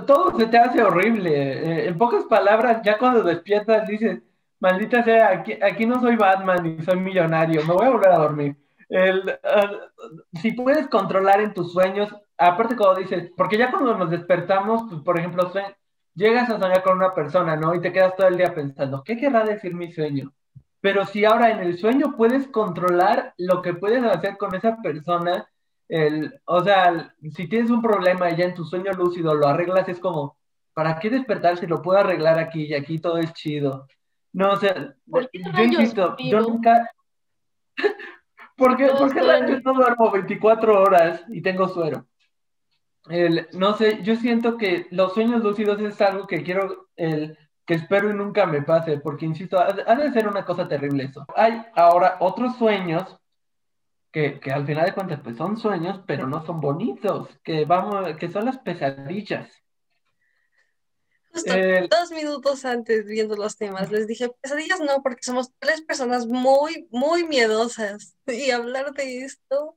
todo 0.06 0.38
se 0.38 0.46
te 0.46 0.58
hace 0.58 0.82
horrible. 0.82 1.30
Eh, 1.30 1.88
en 1.88 1.98
pocas 1.98 2.24
palabras, 2.24 2.80
ya 2.84 2.98
cuando 2.98 3.22
despiertas 3.22 3.88
dices, 3.88 4.20
maldita 4.64 5.04
sea, 5.04 5.44
aquí, 5.62 5.84
no 5.84 6.00
soy 6.00 6.16
Batman 6.16 6.64
y 6.66 6.82
soy 6.82 6.98
millonario, 6.98 7.62
me 7.66 7.74
voy 7.74 7.86
a 7.86 7.90
volver 7.90 8.12
a 8.12 8.18
dormir. 8.18 8.56
Si 10.40 10.52
puedes 10.52 10.88
controlar 10.88 11.42
en 11.42 11.52
tus 11.52 11.72
sueños, 11.74 12.08
aparte 12.38 12.74
como 12.74 12.94
dices, 12.94 13.30
porque 13.36 13.58
ya 13.58 13.70
cuando 13.70 13.94
nos 13.98 14.10
despertamos, 14.10 14.84
pues, 14.88 15.02
por 15.02 15.18
ejemplo, 15.18 15.52
llegas 16.14 16.48
a 16.48 16.58
soñar 16.58 16.82
con 16.82 16.96
una 16.96 17.12
persona, 17.12 17.56
¿no? 17.56 17.74
Y 17.74 17.82
te 17.82 17.92
quedas 17.92 18.16
todo 18.16 18.28
el 18.28 18.38
día 18.38 18.54
pensando, 18.54 19.02
¿qué 19.04 19.18
querrá 19.18 19.44
decir 19.44 19.74
mi 19.74 19.92
sueño? 19.92 20.32
Pero 20.80 21.04
si 21.04 21.26
ahora 21.26 21.50
en 21.50 21.60
el 21.60 21.76
sueño 21.76 22.14
puedes 22.16 22.48
controlar 22.48 23.34
lo 23.36 23.60
que 23.60 23.74
puedes 23.74 24.02
hacer 24.02 24.38
con 24.38 24.54
esa 24.54 24.78
persona, 24.80 25.46
o 26.46 26.64
sea, 26.64 27.14
si 27.34 27.48
tienes 27.48 27.70
un 27.70 27.82
problema 27.82 28.30
ya 28.30 28.46
en 28.46 28.54
tu 28.54 28.64
sueño 28.64 28.92
lúcido 28.92 29.34
lo 29.34 29.46
arreglas, 29.46 29.90
es 29.90 29.98
como, 29.98 30.38
¿para 30.72 30.98
qué 30.98 31.10
despertar 31.10 31.58
si 31.58 31.66
lo 31.66 31.82
puedo 31.82 31.98
arreglar 31.98 32.38
aquí 32.38 32.64
y 32.64 32.74
aquí 32.74 32.98
todo 32.98 33.18
es 33.18 33.32
chido? 33.34 33.86
No, 34.34 34.50
o 34.50 34.56
sea, 34.56 34.94
yo 35.06 35.62
insisto, 35.62 36.16
yo 36.18 36.40
nunca... 36.40 36.90
porque, 38.56 38.90
porque 38.98 39.20
yo 39.20 39.60
no 39.60 39.74
duermo 39.74 40.10
24 40.10 40.82
horas 40.82 41.24
y 41.28 41.40
tengo 41.40 41.68
suero. 41.68 42.06
El, 43.08 43.46
no 43.52 43.74
sé, 43.76 44.02
yo 44.02 44.16
siento 44.16 44.56
que 44.56 44.88
los 44.90 45.14
sueños 45.14 45.42
lúcidos 45.42 45.80
es 45.80 46.00
algo 46.00 46.26
que 46.26 46.42
quiero, 46.42 46.88
el, 46.96 47.38
que 47.64 47.74
espero 47.74 48.10
y 48.10 48.14
nunca 48.14 48.44
me 48.44 48.62
pase, 48.62 48.98
porque 48.98 49.24
insisto, 49.24 49.56
ha, 49.60 49.94
de 49.94 50.12
ser 50.12 50.26
una 50.26 50.44
cosa 50.44 50.66
terrible 50.66 51.04
eso. 51.04 51.24
Hay 51.36 51.64
ahora 51.76 52.16
otros 52.18 52.56
sueños 52.56 53.16
que, 54.10 54.40
que, 54.40 54.50
al 54.50 54.66
final 54.66 54.86
de 54.86 54.94
cuentas 54.94 55.20
pues 55.22 55.36
son 55.36 55.56
sueños, 55.56 56.00
pero 56.08 56.26
no 56.26 56.44
son 56.44 56.60
bonitos, 56.60 57.28
que 57.44 57.66
vamos, 57.66 58.16
que 58.16 58.28
son 58.28 58.46
las 58.46 58.58
pesadillas. 58.58 59.63
Justo 61.34 61.52
dos 61.90 62.12
minutos 62.12 62.64
antes 62.64 63.04
viendo 63.06 63.36
los 63.36 63.56
temas, 63.56 63.90
les 63.90 64.06
dije 64.06 64.30
pesadillas 64.40 64.80
no, 64.80 65.02
porque 65.02 65.22
somos 65.22 65.50
tres 65.58 65.82
personas 65.82 66.26
muy, 66.26 66.86
muy 66.90 67.24
miedosas. 67.24 68.16
Y 68.26 68.50
hablar 68.50 68.92
de 68.92 69.24
esto 69.24 69.76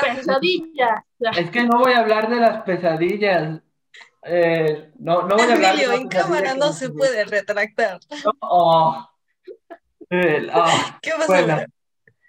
Pesadillas. 0.00 1.02
Es 1.36 1.50
que 1.50 1.64
no 1.64 1.78
voy 1.78 1.92
a 1.92 1.98
hablar 1.98 2.30
de 2.30 2.36
las 2.36 2.62
pesadillas. 2.62 3.60
Eh, 4.22 4.90
no, 4.98 5.22
no 5.22 5.36
voy 5.36 5.48
a 5.48 5.54
hablar 5.54 5.76
en 5.94 6.08
cámara 6.08 6.54
no 6.54 6.72
se 6.72 6.90
puede 6.90 7.24
retractar. 7.24 8.00
Oh. 8.40 9.06
¿Qué 10.08 11.12
pasa? 11.18 11.66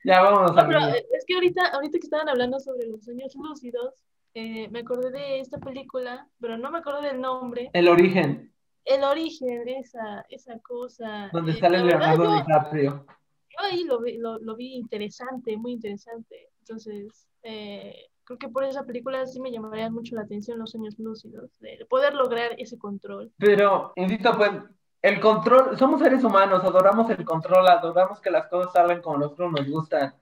ya 0.03 0.21
vamos 0.21 0.57
a 0.57 0.63
ver. 0.65 1.05
Es 1.13 1.25
que 1.25 1.35
ahorita, 1.35 1.67
ahorita 1.67 1.99
que 1.99 2.05
estaban 2.05 2.29
hablando 2.29 2.59
sobre 2.59 2.87
los 2.87 3.03
sueños 3.03 3.33
lúcidos, 3.35 3.93
eh, 4.33 4.69
me 4.69 4.79
acordé 4.79 5.11
de 5.11 5.39
esta 5.39 5.57
película, 5.57 6.27
pero 6.39 6.57
no 6.57 6.71
me 6.71 6.79
acuerdo 6.79 7.01
del 7.01 7.19
nombre. 7.19 7.69
El 7.73 7.87
origen. 7.87 8.53
El 8.85 9.03
origen, 9.03 9.67
esa, 9.67 10.25
esa 10.29 10.59
cosa. 10.59 11.29
Donde 11.31 11.51
eh, 11.51 11.59
sale 11.59 11.83
Leonardo 11.83 12.35
DiCaprio. 12.35 13.05
Yo 13.49 13.65
ahí 13.65 13.83
lo 13.83 14.01
vi, 14.01 14.17
lo, 14.17 14.39
lo 14.39 14.55
vi 14.55 14.73
interesante, 14.75 15.57
muy 15.57 15.73
interesante. 15.73 16.49
Entonces, 16.59 17.27
eh, 17.43 17.95
creo 18.23 18.37
que 18.37 18.49
por 18.49 18.63
esa 18.63 18.85
película 18.85 19.25
sí 19.25 19.39
me 19.39 19.51
llamarían 19.51 19.93
mucho 19.93 20.15
la 20.15 20.21
atención 20.21 20.59
los 20.59 20.71
sueños 20.71 20.97
lúcidos, 20.99 21.51
de 21.59 21.85
poder 21.89 22.13
lograr 22.13 22.51
ese 22.57 22.77
control. 22.77 23.31
Pero, 23.37 23.93
insisto, 23.95 24.35
pues, 24.37 24.51
el 25.01 25.19
control, 25.19 25.77
somos 25.77 25.99
seres 26.01 26.23
humanos, 26.23 26.63
adoramos 26.63 27.09
el 27.09 27.25
control, 27.25 27.67
adoramos 27.67 28.19
que 28.21 28.29
las 28.29 28.47
cosas 28.47 28.71
salgan 28.73 29.01
como 29.01 29.17
nosotros 29.17 29.51
nos 29.51 29.67
gustan. 29.67 30.13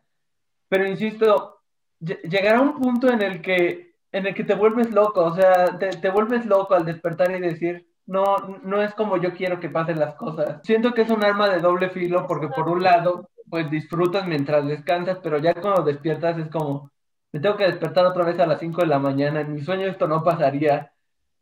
Pero, 0.70 0.88
insisto, 0.88 1.62
llegará 2.00 2.62
un 2.62 2.80
punto 2.80 3.10
en 3.10 3.22
el 3.22 3.42
que, 3.42 3.96
en 4.12 4.26
el 4.26 4.34
que 4.34 4.44
te 4.44 4.56
vuelves 4.56 4.92
loco, 4.92 5.26
o 5.26 5.36
sea, 5.36 5.78
te, 5.78 5.90
te 5.90 6.10
vuelves 6.10 6.46
loco 6.46 6.74
al 6.74 6.86
despertar 6.86 7.32
y 7.32 7.40
decir, 7.40 7.89
no, 8.10 8.60
no 8.64 8.82
es 8.82 8.96
como 8.96 9.18
yo 9.18 9.34
quiero 9.36 9.60
que 9.60 9.70
pasen 9.70 10.00
las 10.00 10.16
cosas. 10.16 10.60
Siento 10.64 10.94
que 10.94 11.04
es 11.04 11.12
un 11.12 11.24
arma 11.24 11.48
de 11.48 11.60
doble 11.60 11.92
filo 11.92 12.26
porque 12.26 12.48
por 12.48 12.68
un 12.68 12.82
lado, 12.82 13.30
pues 13.48 13.70
disfrutas 13.70 14.26
mientras 14.26 14.66
descansas, 14.66 15.20
pero 15.22 15.38
ya 15.38 15.54
cuando 15.54 15.84
despiertas 15.84 16.40
es 16.40 16.50
como, 16.50 16.92
me 17.32 17.40
tengo 17.40 17.56
que 17.56 17.66
despertar 17.66 18.08
otra 18.08 18.26
vez 18.26 18.40
a 18.40 18.48
las 18.48 18.60
5 18.60 18.82
de 18.82 18.88
la 18.88 18.98
mañana, 18.98 19.42
en 19.42 19.54
mi 19.54 19.62
sueño 19.62 19.86
esto 19.86 20.08
no 20.08 20.24
pasaría. 20.24 20.92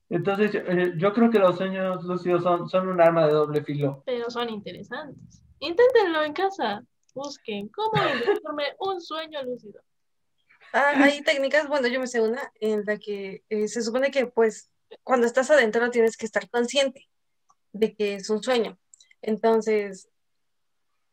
Entonces, 0.09 0.51
eh, 0.55 0.93
yo, 0.97 1.13
creo 1.13 1.31
que 1.31 1.39
los 1.39 1.55
sueños 1.55 2.03
lúcidos 2.03 2.43
son, 2.43 2.67
son 2.67 2.89
un 2.89 2.99
arma 2.99 3.25
de 3.25 3.33
doble 3.33 3.63
filo. 3.63 4.03
Pero 4.05 4.29
son 4.29 4.49
interesantes. 4.49 5.41
Inténtenlo 5.59 6.21
en 6.23 6.33
casa. 6.33 6.83
Busquen 7.13 7.69
cómo 7.69 7.93
inventarme 8.13 8.75
un 8.79 8.99
sueño 8.99 9.41
lúcido. 9.43 9.81
Ah, 10.73 10.91
hay 10.97 11.21
técnicas, 11.21 11.69
bueno, 11.69 11.87
yo 11.87 12.01
me 12.01 12.07
sé 12.07 12.19
una 12.19 12.51
en 12.59 12.83
la 12.85 12.97
que 12.97 13.43
eh, 13.47 13.69
se 13.69 13.81
supone 13.81 14.11
que 14.11 14.27
pues 14.27 14.69
cuando 15.03 15.27
estás 15.27 15.49
adentro 15.51 15.89
tienes 15.91 16.17
que 16.17 16.25
estar 16.25 16.49
consciente 16.49 17.07
de 17.73 17.95
que 17.95 18.15
es 18.15 18.29
un 18.29 18.43
sueño. 18.43 18.77
Entonces, 19.21 20.09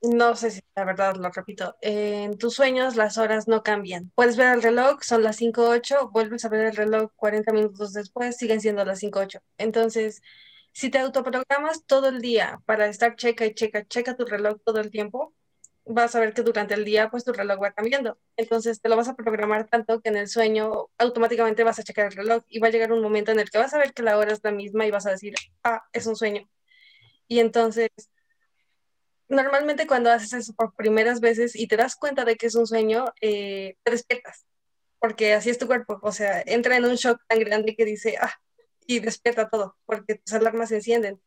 no 0.02 0.36
sé 0.36 0.50
si 0.50 0.60
la 0.74 0.84
verdad 0.84 1.16
lo 1.16 1.30
repito. 1.30 1.76
en 1.80 2.36
tus 2.38 2.54
sueños 2.54 2.96
las 2.96 3.18
horas 3.18 3.48
no 3.48 3.62
cambian. 3.62 4.10
Puedes 4.14 4.36
ver 4.36 4.54
el 4.54 4.62
reloj, 4.62 5.02
son 5.02 5.22
las 5.22 5.40
5.08, 5.40 6.10
vuelves 6.12 6.44
a 6.44 6.48
ver 6.48 6.66
el 6.66 6.76
reloj 6.76 7.10
40 7.16 7.52
minutos 7.52 7.92
después, 7.92 8.36
siguen 8.36 8.60
siendo 8.60 8.84
las 8.84 9.02
5.08. 9.02 9.40
Entonces, 9.58 10.22
si 10.72 10.90
te 10.90 10.98
autoprogramas 10.98 11.84
todo 11.86 12.08
el 12.08 12.20
día 12.20 12.60
para 12.66 12.86
estar 12.88 13.16
checa 13.16 13.46
y 13.46 13.54
checa, 13.54 13.86
checa 13.86 14.16
tu 14.16 14.24
reloj 14.26 14.60
todo 14.64 14.80
el 14.80 14.90
tiempo, 14.90 15.34
vas 15.86 16.14
a 16.14 16.20
ver 16.20 16.32
que 16.32 16.42
durante 16.42 16.74
el 16.74 16.84
día 16.84 17.10
pues 17.10 17.24
tu 17.24 17.32
reloj 17.32 17.62
va 17.62 17.72
cambiando. 17.72 18.18
Entonces 18.36 18.80
te 18.80 18.88
lo 18.88 18.96
vas 18.96 19.08
a 19.08 19.14
programar 19.14 19.68
tanto 19.68 20.00
que 20.00 20.08
en 20.08 20.16
el 20.16 20.28
sueño 20.28 20.88
automáticamente 20.98 21.64
vas 21.64 21.78
a 21.78 21.82
checar 21.82 22.06
el 22.06 22.12
reloj 22.12 22.42
y 22.48 22.58
va 22.58 22.68
a 22.68 22.70
llegar 22.70 22.92
un 22.92 23.02
momento 23.02 23.32
en 23.32 23.40
el 23.40 23.50
que 23.50 23.58
vas 23.58 23.74
a 23.74 23.78
ver 23.78 23.92
que 23.92 24.02
la 24.02 24.18
hora 24.18 24.32
es 24.32 24.40
la 24.42 24.52
misma 24.52 24.86
y 24.86 24.90
vas 24.90 25.06
a 25.06 25.10
decir, 25.10 25.34
ah, 25.62 25.82
es 25.92 26.06
un 26.06 26.16
sueño. 26.16 26.48
Y 27.28 27.40
entonces 27.40 27.90
normalmente 29.28 29.86
cuando 29.86 30.10
haces 30.10 30.32
eso 30.32 30.54
por 30.54 30.74
primeras 30.74 31.20
veces 31.20 31.56
y 31.56 31.66
te 31.66 31.76
das 31.76 31.96
cuenta 31.96 32.24
de 32.24 32.36
que 32.36 32.46
es 32.46 32.54
un 32.54 32.66
sueño, 32.66 33.06
eh, 33.20 33.76
te 33.82 33.90
despiertas, 33.90 34.46
porque 34.98 35.34
así 35.34 35.50
es 35.50 35.58
tu 35.58 35.66
cuerpo, 35.66 35.98
o 36.02 36.12
sea, 36.12 36.42
entra 36.46 36.76
en 36.76 36.84
un 36.84 36.96
shock 36.96 37.20
tan 37.28 37.40
grande 37.40 37.74
que 37.76 37.84
dice, 37.84 38.16
ah, 38.20 38.34
y 38.86 39.00
despierta 39.00 39.48
todo, 39.48 39.76
porque 39.86 40.16
tus 40.16 40.34
alarmas 40.34 40.68
se 40.70 40.76
encienden. 40.76 41.20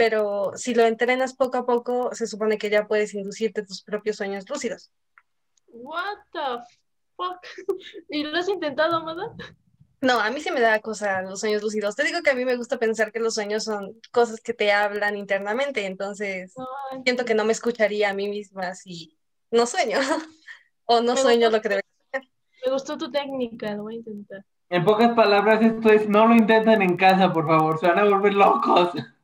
Pero 0.00 0.52
si 0.56 0.74
lo 0.74 0.86
entrenas 0.86 1.34
poco 1.34 1.58
a 1.58 1.66
poco, 1.66 2.14
se 2.14 2.26
supone 2.26 2.56
que 2.56 2.70
ya 2.70 2.86
puedes 2.86 3.12
inducirte 3.12 3.62
tus 3.62 3.82
propios 3.82 4.16
sueños 4.16 4.48
lúcidos. 4.48 4.90
What 5.66 6.16
the 6.32 6.64
fuck? 7.16 7.36
¿Y 8.08 8.22
lo 8.24 8.38
has 8.38 8.48
intentado, 8.48 8.96
Amada? 8.96 9.34
No, 10.00 10.18
a 10.18 10.30
mí 10.30 10.40
se 10.40 10.52
me 10.52 10.60
da 10.62 10.80
cosa 10.80 11.20
los 11.20 11.40
sueños 11.40 11.60
lúcidos. 11.60 11.96
Te 11.96 12.04
digo 12.04 12.22
que 12.22 12.30
a 12.30 12.34
mí 12.34 12.46
me 12.46 12.56
gusta 12.56 12.78
pensar 12.78 13.12
que 13.12 13.20
los 13.20 13.34
sueños 13.34 13.64
son 13.64 13.94
cosas 14.10 14.40
que 14.40 14.54
te 14.54 14.72
hablan 14.72 15.18
internamente, 15.18 15.84
entonces 15.84 16.54
siento 17.04 17.26
que 17.26 17.34
no 17.34 17.44
me 17.44 17.52
escucharía 17.52 18.08
a 18.08 18.14
mí 18.14 18.26
misma 18.26 18.74
si 18.74 19.18
no 19.50 19.66
sueño 19.66 19.98
o 20.86 21.02
no 21.02 21.14
sueño 21.14 21.50
lo 21.50 21.60
que 21.60 21.68
debe 21.68 21.82
ser. 22.10 22.22
Me 22.64 22.72
gustó 22.72 22.96
tu 22.96 23.10
técnica, 23.10 23.74
lo 23.74 23.82
voy 23.82 23.96
a 23.96 23.98
intentar. 23.98 24.46
En 24.70 24.82
pocas 24.82 25.12
palabras, 25.12 25.60
esto 25.60 25.90
es, 25.90 26.08
no 26.08 26.26
lo 26.26 26.36
intenten 26.36 26.80
en 26.80 26.96
casa, 26.96 27.30
por 27.30 27.46
favor, 27.46 27.78
se 27.78 27.86
van 27.86 27.98
a 27.98 28.04
volver 28.04 28.32
locos. 28.32 28.92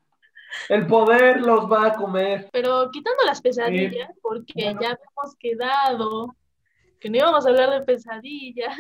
El 0.69 0.87
poder 0.87 1.41
los 1.41 1.71
va 1.71 1.87
a 1.87 1.95
comer. 1.95 2.49
Pero 2.53 2.91
quitando 2.91 3.25
las 3.25 3.41
pesadillas, 3.41 4.11
porque 4.23 4.53
ya 4.57 4.99
hemos 4.99 5.37
quedado 5.39 6.35
que 7.01 7.11
no 7.11 7.17
íbamos 7.19 7.47
a 7.47 7.51
hablar 7.51 7.71
de 7.71 7.83
pesadillas, 7.83 8.77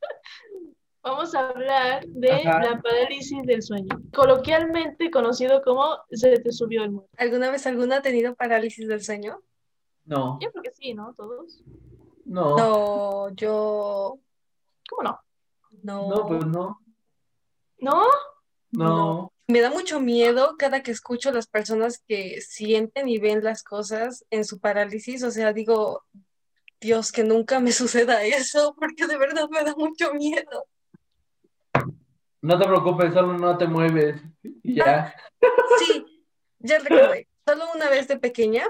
vamos 1.02 1.34
a 1.34 1.48
hablar 1.48 2.06
de 2.06 2.44
la 2.44 2.80
parálisis 2.82 3.42
del 3.44 3.62
sueño, 3.62 4.00
coloquialmente 4.14 5.10
conocido 5.10 5.62
como 5.62 5.98
se 6.10 6.38
te 6.40 6.52
subió 6.52 6.84
el 6.84 6.92
muerto. 6.92 7.10
¿Alguna 7.18 7.50
vez 7.50 7.66
alguna 7.66 7.96
ha 7.96 8.02
tenido 8.02 8.34
parálisis 8.34 8.86
del 8.88 9.02
sueño? 9.02 9.40
No. 10.04 10.38
Yo 10.40 10.50
creo 10.50 10.62
que 10.62 10.72
sí, 10.72 10.94
¿no? 10.94 11.14
Todos. 11.14 11.62
No. 12.24 12.56
No, 12.56 13.28
yo. 13.34 14.18
¿Cómo 14.88 15.02
no? 15.02 15.20
No. 15.82 16.08
No, 16.08 16.26
pues 16.26 16.46
no. 16.46 16.80
¿No? 17.78 18.06
No. 18.70 19.33
Me 19.46 19.60
da 19.60 19.70
mucho 19.70 20.00
miedo 20.00 20.56
cada 20.58 20.82
que 20.82 20.90
escucho 20.90 21.28
a 21.28 21.32
las 21.32 21.46
personas 21.46 22.02
que 22.08 22.40
sienten 22.40 23.08
y 23.08 23.18
ven 23.18 23.44
las 23.44 23.62
cosas 23.62 24.24
en 24.30 24.44
su 24.44 24.58
parálisis. 24.58 25.22
O 25.22 25.30
sea, 25.30 25.52
digo, 25.52 26.04
Dios, 26.80 27.12
que 27.12 27.24
nunca 27.24 27.60
me 27.60 27.72
suceda 27.72 28.24
eso, 28.24 28.74
porque 28.78 29.06
de 29.06 29.18
verdad 29.18 29.48
me 29.50 29.64
da 29.64 29.74
mucho 29.76 30.12
miedo. 30.14 30.66
No 32.40 32.58
te 32.58 32.66
preocupes, 32.66 33.14
solo 33.14 33.38
no 33.38 33.56
te 33.56 33.66
mueves 33.66 34.20
y 34.42 34.76
ya. 34.76 35.14
Sí, 35.78 36.26
ya 36.58 36.78
recordé. 36.78 37.26
Solo 37.46 37.64
una 37.74 37.88
vez 37.88 38.06
de 38.06 38.18
pequeña 38.18 38.68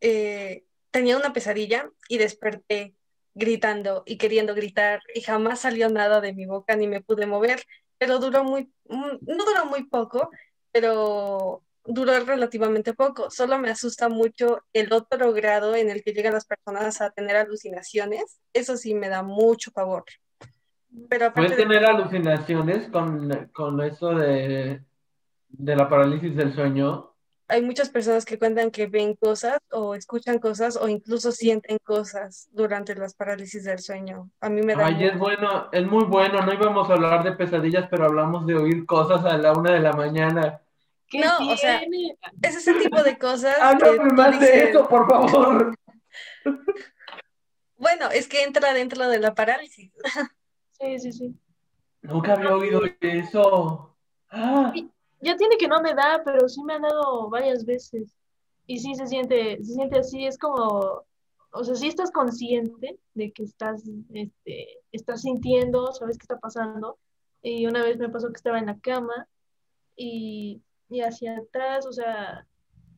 eh, 0.00 0.64
tenía 0.90 1.16
una 1.16 1.32
pesadilla 1.32 1.90
y 2.08 2.18
desperté 2.18 2.94
gritando 3.34 4.02
y 4.06 4.16
queriendo 4.16 4.54
gritar 4.54 5.00
y 5.14 5.20
jamás 5.20 5.60
salió 5.60 5.88
nada 5.90 6.20
de 6.20 6.32
mi 6.32 6.46
boca 6.46 6.76
ni 6.76 6.86
me 6.88 7.02
pude 7.02 7.26
mover, 7.26 7.64
pero 7.98 8.18
duró 8.18 8.44
muy, 8.44 8.72
mm, 8.88 9.18
no 9.20 9.44
duró 9.44 9.66
muy 9.66 9.84
poco, 9.84 10.30
pero 10.72 11.62
duró 11.84 12.18
relativamente 12.24 12.94
poco. 12.94 13.30
Solo 13.30 13.58
me 13.58 13.70
asusta 13.70 14.08
mucho 14.08 14.62
el 14.72 14.92
otro 14.92 15.32
grado 15.32 15.74
en 15.74 15.90
el 15.90 16.02
que 16.02 16.12
llegan 16.12 16.34
las 16.34 16.46
personas 16.46 17.00
a 17.00 17.10
tener 17.10 17.36
alucinaciones. 17.36 18.40
Eso 18.52 18.76
sí 18.76 18.94
me 18.94 19.08
da 19.08 19.22
mucho 19.22 19.70
favor. 19.70 20.04
Pero 21.08 21.32
¿Puedes 21.32 21.56
tener 21.56 21.84
alucinaciones 21.84 22.88
con, 22.88 23.50
con 23.52 23.82
eso 23.82 24.14
de, 24.14 24.82
de 25.48 25.76
la 25.76 25.88
parálisis 25.88 26.36
del 26.36 26.54
sueño? 26.54 27.13
Hay 27.48 27.62
muchas 27.62 27.90
personas 27.90 28.24
que 28.24 28.38
cuentan 28.38 28.70
que 28.70 28.86
ven 28.86 29.14
cosas 29.14 29.58
o 29.70 29.94
escuchan 29.94 30.38
cosas 30.38 30.76
o 30.76 30.88
incluso 30.88 31.30
sienten 31.30 31.78
cosas 31.84 32.48
durante 32.52 32.94
las 32.94 33.14
parálisis 33.14 33.64
del 33.64 33.80
sueño. 33.80 34.30
A 34.40 34.48
mí 34.48 34.62
me 34.62 34.74
da... 34.74 34.86
Ay, 34.86 35.04
es 35.04 35.18
bueno, 35.18 35.68
es 35.70 35.86
muy 35.86 36.04
bueno. 36.04 36.40
No 36.40 36.54
íbamos 36.54 36.88
a 36.88 36.94
hablar 36.94 37.22
de 37.22 37.32
pesadillas, 37.32 37.86
pero 37.90 38.06
hablamos 38.06 38.46
de 38.46 38.56
oír 38.56 38.86
cosas 38.86 39.24
a 39.24 39.36
la 39.36 39.52
una 39.52 39.72
de 39.72 39.80
la 39.80 39.92
mañana. 39.92 40.62
no, 41.12 41.52
o 41.52 41.56
sea, 41.56 41.82
es 42.42 42.56
ese 42.56 42.74
tipo 42.74 43.02
de 43.02 43.18
cosas. 43.18 43.56
Háblame 43.60 44.12
más 44.12 44.40
de 44.40 44.70
eso, 44.70 44.88
por 44.88 45.08
favor. 45.08 45.74
Bueno, 47.76 48.08
es 48.10 48.28
que 48.28 48.44
entra 48.44 48.72
dentro 48.72 49.08
de 49.08 49.18
la 49.18 49.34
parálisis. 49.34 49.92
Sí, 50.80 50.98
sí, 50.98 51.12
sí. 51.12 51.34
Nunca 52.02 52.32
había 52.32 52.52
oído 52.52 52.82
eso. 53.00 53.96
Ah 54.28 54.72
ya 55.24 55.36
tiene 55.36 55.56
que 55.56 55.68
no 55.68 55.80
me 55.80 55.94
da, 55.94 56.22
pero 56.24 56.48
sí 56.48 56.62
me 56.62 56.74
han 56.74 56.82
dado 56.82 57.28
varias 57.30 57.64
veces. 57.64 58.14
Y 58.66 58.78
sí 58.78 58.94
se 58.94 59.06
siente, 59.06 59.56
se 59.58 59.74
siente 59.74 59.98
así, 59.98 60.26
es 60.26 60.38
como, 60.38 61.04
o 61.50 61.64
sea, 61.64 61.74
sí 61.74 61.88
estás 61.88 62.10
consciente 62.10 62.98
de 63.14 63.32
que 63.32 63.44
estás, 63.44 63.82
este, 64.12 64.78
estás 64.92 65.22
sintiendo, 65.22 65.92
sabes 65.92 66.18
qué 66.18 66.24
está 66.24 66.38
pasando. 66.38 66.98
Y 67.42 67.66
una 67.66 67.82
vez 67.82 67.98
me 67.98 68.08
pasó 68.08 68.28
que 68.28 68.36
estaba 68.36 68.58
en 68.58 68.66
la 68.66 68.78
cama 68.78 69.28
y, 69.96 70.62
y 70.88 71.00
hacia 71.00 71.38
atrás, 71.38 71.86
o 71.86 71.92
sea, 71.92 72.46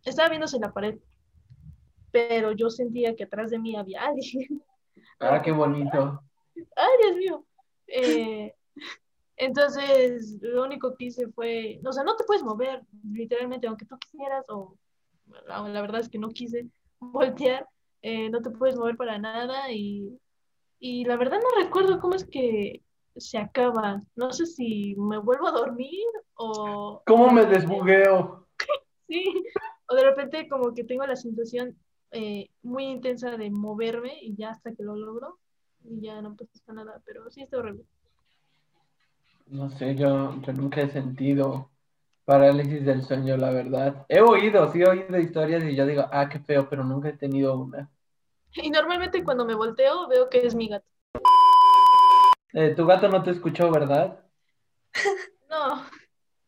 estaba 0.05 0.29
viéndose 0.29 0.57
en 0.57 0.63
la 0.63 0.73
pared, 0.73 0.99
pero 2.13 2.53
yo 2.53 2.71
sentía 2.71 3.15
que 3.15 3.25
atrás 3.25 3.51
de 3.51 3.59
mí 3.59 3.77
había 3.77 4.03
alguien. 4.03 4.63
Ah, 5.21 5.43
qué 5.43 5.53
bonito. 5.53 6.23
Ay, 6.77 6.93
Dios 7.03 7.17
mío. 7.17 7.45
Eh, 7.89 8.55
entonces, 9.37 10.39
lo 10.41 10.65
único 10.65 10.95
que 10.97 11.07
hice 11.07 11.29
fue, 11.29 11.81
o 11.85 11.93
sea, 11.93 12.05
no 12.05 12.17
te 12.17 12.25
puedes 12.25 12.43
mover, 12.43 12.83
literalmente, 13.13 13.67
aunque 13.67 13.85
tú 13.85 13.99
quisieras, 13.99 14.45
o 14.49 14.77
la 15.47 15.81
verdad 15.81 16.01
es 16.01 16.09
que 16.09 16.19
no 16.19 16.29
quise 16.31 16.67
voltear, 17.01 17.69
eh, 18.03 18.31
no 18.31 18.41
te 18.41 18.51
puedes 18.51 18.77
mover 18.77 18.97
para 18.97 19.19
nada 19.19 19.71
y, 19.73 20.19
y 20.79 21.05
la 21.05 21.17
verdad 21.17 21.39
no 21.39 21.65
recuerdo 21.65 22.01
cómo 22.01 22.15
es 22.15 22.25
que 22.25 22.83
se 23.17 23.39
acaba. 23.39 24.03
No 24.15 24.33
sé 24.33 24.47
si 24.47 24.95
me 24.97 25.19
vuelvo 25.19 25.49
a 25.49 25.53
dormir 25.53 26.05
o... 26.35 27.03
¿Cómo 27.07 27.31
me 27.31 27.47
desbugueo? 27.47 28.47
sí, 29.09 29.25
o 29.89 29.95
de 29.95 30.05
repente 30.05 30.49
como 30.49 30.75
que 30.75 30.85
tengo 30.85 31.07
la 31.07 31.17
sensación 31.17 31.77
eh, 32.13 32.51
muy 32.63 32.85
intensa 32.85 33.37
de 33.37 33.51
moverme 33.51 34.19
y 34.23 34.37
ya 34.37 34.51
hasta 34.51 34.75
que 34.75 34.83
lo 34.83 34.97
logro 34.97 35.39
y 35.85 36.01
ya 36.01 36.21
no 36.21 36.37
pasa 36.37 36.73
nada, 36.73 37.03
pero 37.05 37.31
sí 37.31 37.43
está 37.43 37.59
horrible. 37.59 37.85
No 39.47 39.71
sé, 39.71 39.95
yo, 39.95 40.41
yo 40.41 40.53
nunca 40.53 40.81
he 40.81 40.91
sentido 40.91 41.71
parálisis 42.25 42.85
del 42.85 43.03
sueño, 43.03 43.37
la 43.37 43.51
verdad. 43.51 44.05
He 44.09 44.21
oído, 44.21 44.71
sí 44.73 44.83
he 44.83 44.89
oído 44.89 45.19
historias 45.19 45.63
y 45.63 45.77
yo 45.77 45.87
digo, 45.87 46.05
ah, 46.11 46.29
qué 46.29 46.41
feo, 46.41 46.69
pero 46.69 46.83
nunca 46.83 47.09
he 47.09 47.13
tenido 47.13 47.57
una. 47.57 47.89
Y 48.55 48.71
normalmente 48.71 49.23
cuando 49.23 49.45
me 49.45 49.55
volteo 49.55 50.09
veo 50.09 50.29
que 50.29 50.45
es 50.45 50.55
mi 50.55 50.69
gato. 50.69 50.87
Eh, 52.53 52.75
tu 52.75 52.87
gato 52.87 53.09
no 53.09 53.23
te 53.23 53.31
escuchó, 53.31 53.71
¿verdad? 53.71 54.21
No. 55.49 55.85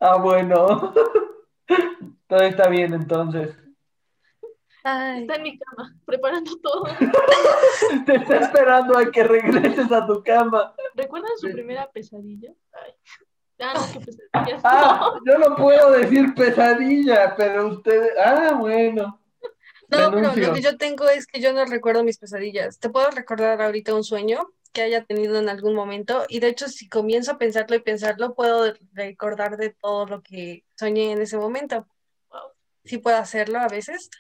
Ah, 0.00 0.16
bueno. 0.16 0.92
todo 2.26 2.40
está 2.40 2.68
bien 2.68 2.92
entonces. 2.92 3.56
Está 4.79 5.35
en 5.35 5.43
mi 5.43 5.59
cama, 5.59 5.95
preparando 6.05 6.57
todo. 6.61 6.85
Te 8.07 8.17
está 8.17 8.37
esperando 8.37 8.97
a 8.97 9.11
que 9.11 9.25
regreses 9.25 9.91
a 9.93 10.07
tu 10.07 10.23
cama. 10.23 10.75
¿Recuerdan 10.95 11.33
su 11.37 11.51
primera 11.51 11.91
pesadilla? 11.91 12.53
Ay. 12.73 12.93
Ah, 13.61 13.75
no, 13.75 13.93
qué 13.93 14.07
pesadilla. 14.07 14.61
Ah, 14.64 15.14
yo 15.27 15.38
no 15.38 15.57
puedo 15.57 15.91
decir 15.93 16.33
pesadilla, 16.35 17.35
pero 17.37 17.69
ustedes. 17.69 18.12
Ah, 18.19 18.55
bueno. 18.59 19.21
No, 19.88 20.11
pero 20.11 20.33
lo 20.35 20.53
que 20.55 20.61
yo 20.61 20.77
tengo 20.77 21.09
es 21.09 21.27
que 21.27 21.41
yo 21.41 21.53
no 21.53 21.64
recuerdo 21.64 22.05
mis 22.05 22.19
pesadillas. 22.19 22.79
Te 22.79 22.91
puedo 22.91 23.11
recordar 23.11 23.61
ahorita 23.61 23.95
un 23.95 24.05
sueño 24.05 24.49
que 24.73 24.83
haya 24.83 25.05
tenido 25.05 25.38
en 25.38 25.49
algún 25.49 25.75
momento 25.75 26.25
y 26.29 26.41
de 26.41 26.49
hecho 26.49 26.69
si 26.69 26.88
comienzo 26.88 27.33
a 27.33 27.38
pensarlo 27.38 27.75
y 27.75 27.81
pensarlo 27.81 28.35
puedo 28.35 28.75
recordar 28.93 29.57
de 29.57 29.71
todo 29.71 30.07
lo 30.07 30.23
que 30.23 30.64
soñé 30.77 31.12
en 31.12 31.23
ese 31.23 31.38
momento. 31.38 31.87
Sí 32.85 32.99
puedo 32.99 33.17
hacerlo 33.17 33.59
a 33.59 33.69
veces, 33.69 34.11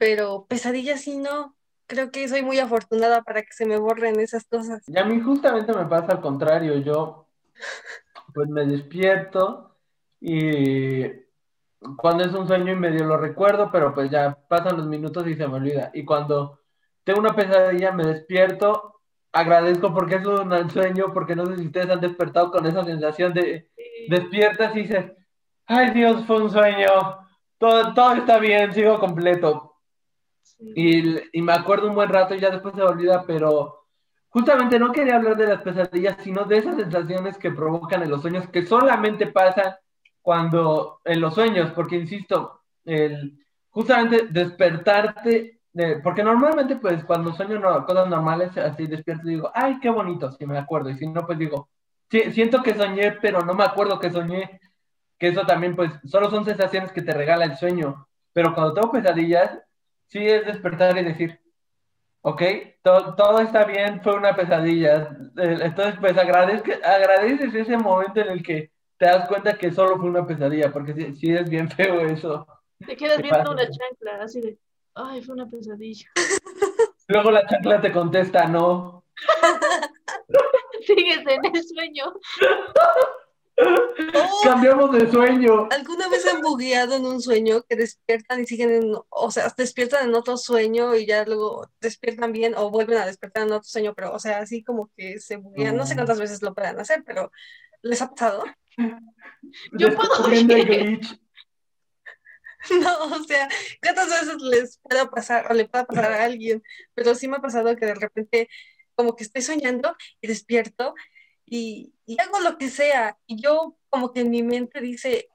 pero 0.00 0.46
pesadillas 0.48 1.02
sí 1.02 1.18
no. 1.18 1.54
Creo 1.86 2.10
que 2.10 2.26
soy 2.26 2.40
muy 2.40 2.58
afortunada 2.58 3.20
para 3.20 3.42
que 3.42 3.52
se 3.52 3.66
me 3.66 3.76
borren 3.76 4.18
esas 4.18 4.46
cosas. 4.46 4.82
Y 4.88 4.98
a 4.98 5.04
mí 5.04 5.20
justamente 5.20 5.74
me 5.74 5.84
pasa 5.84 6.12
al 6.12 6.22
contrario, 6.22 6.78
yo 6.78 7.28
pues 8.32 8.48
me 8.48 8.64
despierto 8.64 9.76
y 10.18 11.02
cuando 11.98 12.24
es 12.24 12.32
un 12.32 12.46
sueño 12.46 12.72
y 12.72 12.76
medio 12.76 13.04
lo 13.04 13.18
recuerdo, 13.18 13.70
pero 13.70 13.92
pues 13.92 14.10
ya 14.10 14.38
pasan 14.48 14.78
los 14.78 14.86
minutos 14.86 15.26
y 15.26 15.36
se 15.36 15.46
me 15.46 15.56
olvida. 15.56 15.90
Y 15.92 16.06
cuando 16.06 16.60
tengo 17.04 17.20
una 17.20 17.36
pesadilla 17.36 17.92
me 17.92 18.06
despierto, 18.06 19.02
agradezco 19.32 19.92
porque 19.92 20.14
es 20.14 20.26
un 20.26 20.70
sueño, 20.70 21.12
porque 21.12 21.36
no 21.36 21.44
sé 21.44 21.58
si 21.58 21.66
ustedes 21.66 21.90
han 21.90 22.00
despertado 22.00 22.50
con 22.50 22.64
esa 22.64 22.84
sensación 22.84 23.34
de 23.34 23.68
despiertas 24.08 24.74
y 24.74 24.80
dices, 24.80 25.12
ay 25.66 25.90
Dios, 25.90 26.24
fue 26.24 26.42
un 26.42 26.50
sueño, 26.50 26.88
todo, 27.58 27.92
todo 27.92 28.14
está 28.14 28.38
bien, 28.38 28.72
sigo 28.72 28.98
completo 28.98 29.69
y, 30.58 31.40
me 31.40 31.52
acuerdo 31.52 31.88
un 31.88 31.94
buen 31.94 32.08
rato 32.08 32.34
y 32.34 32.40
ya 32.40 32.50
después 32.50 32.74
se 32.74 32.82
olvida, 32.82 33.24
pero 33.26 33.86
justamente 34.28 34.78
no 34.78 34.92
quería 34.92 35.16
hablar 35.16 35.36
de 35.36 35.46
las 35.46 35.62
pesadillas, 35.62 36.16
sino 36.22 36.44
de 36.44 36.58
esas 36.58 36.76
sensaciones 36.76 37.38
que 37.38 37.50
provocan 37.50 38.02
en 38.02 38.10
los 38.10 38.22
sueños, 38.22 38.48
que 38.48 38.66
solamente 38.66 39.26
pasan 39.26 39.74
cuando 40.22 41.00
en 41.04 41.20
los 41.20 41.34
sueños, 41.34 41.72
porque 41.72 41.96
insisto, 41.96 42.60
el 42.84 43.38
justamente 43.70 44.26
despertarte, 44.28 45.60
porque 46.02 46.22
normalmente 46.22 46.76
pues 46.76 47.04
cuando 47.04 47.32
sueño 47.32 47.58
no, 47.58 47.86
cosas 47.86 48.08
normales, 48.08 48.56
así 48.58 48.86
despierto 48.86 49.28
y 49.28 49.34
digo, 49.34 49.50
ay, 49.54 49.78
qué 49.80 49.90
bonito, 49.90 50.30
si 50.32 50.46
me 50.46 50.58
acuerdo, 50.58 50.90
y 50.90 50.96
si 50.96 51.06
no, 51.06 51.24
pues 51.26 51.38
digo, 51.38 51.68
siento 52.08 52.62
que 52.62 52.74
soñé, 52.74 53.12
pero 53.22 53.42
no 53.42 53.54
me 53.54 53.64
acuerdo 53.64 53.98
que 53.98 54.10
soñé, 54.10 54.60
que 55.18 55.28
eso 55.28 55.46
también 55.46 55.76
pues 55.76 55.92
solo 56.04 56.30
son 56.30 56.44
sensaciones 56.44 56.92
que 56.92 57.02
te 57.02 57.12
regala 57.12 57.44
el 57.44 57.56
sueño, 57.56 58.08
pero 58.32 58.54
cuando 58.54 58.74
tengo 58.74 58.90
pesadillas, 58.90 59.58
sí 60.10 60.26
es 60.26 60.44
despertar 60.44 60.98
y 60.98 61.04
decir, 61.04 61.40
ok, 62.22 62.42
todo 62.82 63.40
está 63.40 63.64
bien, 63.64 64.02
fue 64.02 64.14
una 64.14 64.34
pesadilla. 64.34 65.16
Eh, 65.38 65.58
entonces, 65.62 65.94
pues 66.00 66.18
agradezco, 66.18 66.72
agradeces 66.84 67.54
ese 67.54 67.76
momento 67.76 68.20
en 68.20 68.28
el 68.28 68.42
que 68.42 68.70
te 68.98 69.06
das 69.06 69.28
cuenta 69.28 69.56
que 69.56 69.72
solo 69.72 69.96
fue 69.96 70.10
una 70.10 70.26
pesadilla, 70.26 70.72
porque 70.72 71.14
sí, 71.14 71.32
es 71.32 71.48
bien 71.48 71.70
feo 71.70 72.00
eso. 72.00 72.46
Te 72.86 72.96
quedas 72.96 73.22
viendo 73.22 73.52
una 73.52 73.64
chancla, 73.64 74.22
así 74.22 74.40
de, 74.40 74.58
ay, 74.94 75.22
fue 75.22 75.34
una 75.34 75.48
pesadilla. 75.48 76.08
Luego 77.08 77.30
la 77.30 77.46
chancla 77.46 77.80
te 77.80 77.92
contesta, 77.92 78.46
no. 78.46 79.04
sigues 80.86 81.24
en 81.26 81.44
el 81.44 81.62
sueño. 81.64 82.12
Oh, 83.62 84.40
Cambiamos 84.42 84.92
de 84.92 85.10
sueño. 85.10 85.68
¿Alguna 85.70 86.08
vez 86.08 86.26
han 86.26 86.40
bugueado 86.40 86.96
en 86.96 87.06
un 87.06 87.20
sueño 87.20 87.62
que 87.68 87.76
despiertan 87.76 88.40
y 88.40 88.46
siguen 88.46 88.70
en, 88.70 88.94
o 89.08 89.30
sea, 89.30 89.52
despiertan 89.56 90.08
en 90.08 90.14
otro 90.14 90.36
sueño 90.36 90.94
y 90.94 91.06
ya 91.06 91.24
luego 91.24 91.70
despiertan 91.80 92.32
bien 92.32 92.54
o 92.56 92.70
vuelven 92.70 92.98
a 92.98 93.06
despertar 93.06 93.46
en 93.46 93.52
otro 93.52 93.68
sueño, 93.68 93.94
pero, 93.94 94.12
o 94.12 94.18
sea, 94.18 94.38
así 94.38 94.62
como 94.62 94.90
que 94.96 95.20
se 95.20 95.36
buguean, 95.36 95.76
no 95.76 95.86
sé 95.86 95.94
cuántas 95.94 96.18
veces 96.18 96.42
lo 96.42 96.54
puedan 96.54 96.78
hacer, 96.80 97.02
pero 97.04 97.30
¿les 97.82 98.00
ha 98.00 98.10
pasado? 98.10 98.44
Yo 99.72 99.94
puedo. 99.94 100.10
No, 102.70 103.04
o 103.04 103.24
sea, 103.24 103.48
¿cuántas 103.82 104.10
veces 104.10 104.42
les 104.42 104.78
puede 104.82 105.06
pasar 105.06 105.50
o 105.50 105.54
le 105.54 105.66
puede 105.66 105.86
pasar 105.86 106.12
a 106.12 106.24
alguien? 106.24 106.62
Pero 106.94 107.14
sí 107.14 107.26
me 107.26 107.38
ha 107.38 107.40
pasado 107.40 107.74
que 107.74 107.86
de 107.86 107.94
repente 107.94 108.50
como 108.94 109.16
que 109.16 109.24
estoy 109.24 109.40
soñando 109.40 109.96
y 110.20 110.28
despierto 110.28 110.94
y, 111.50 111.92
y 112.06 112.18
hago 112.20 112.40
lo 112.40 112.56
que 112.56 112.70
sea 112.70 113.18
y 113.26 113.42
yo 113.42 113.76
como 113.90 114.12
que 114.12 114.20
en 114.20 114.30
mi 114.30 114.42
mente 114.42 114.80
dice, 114.80 115.28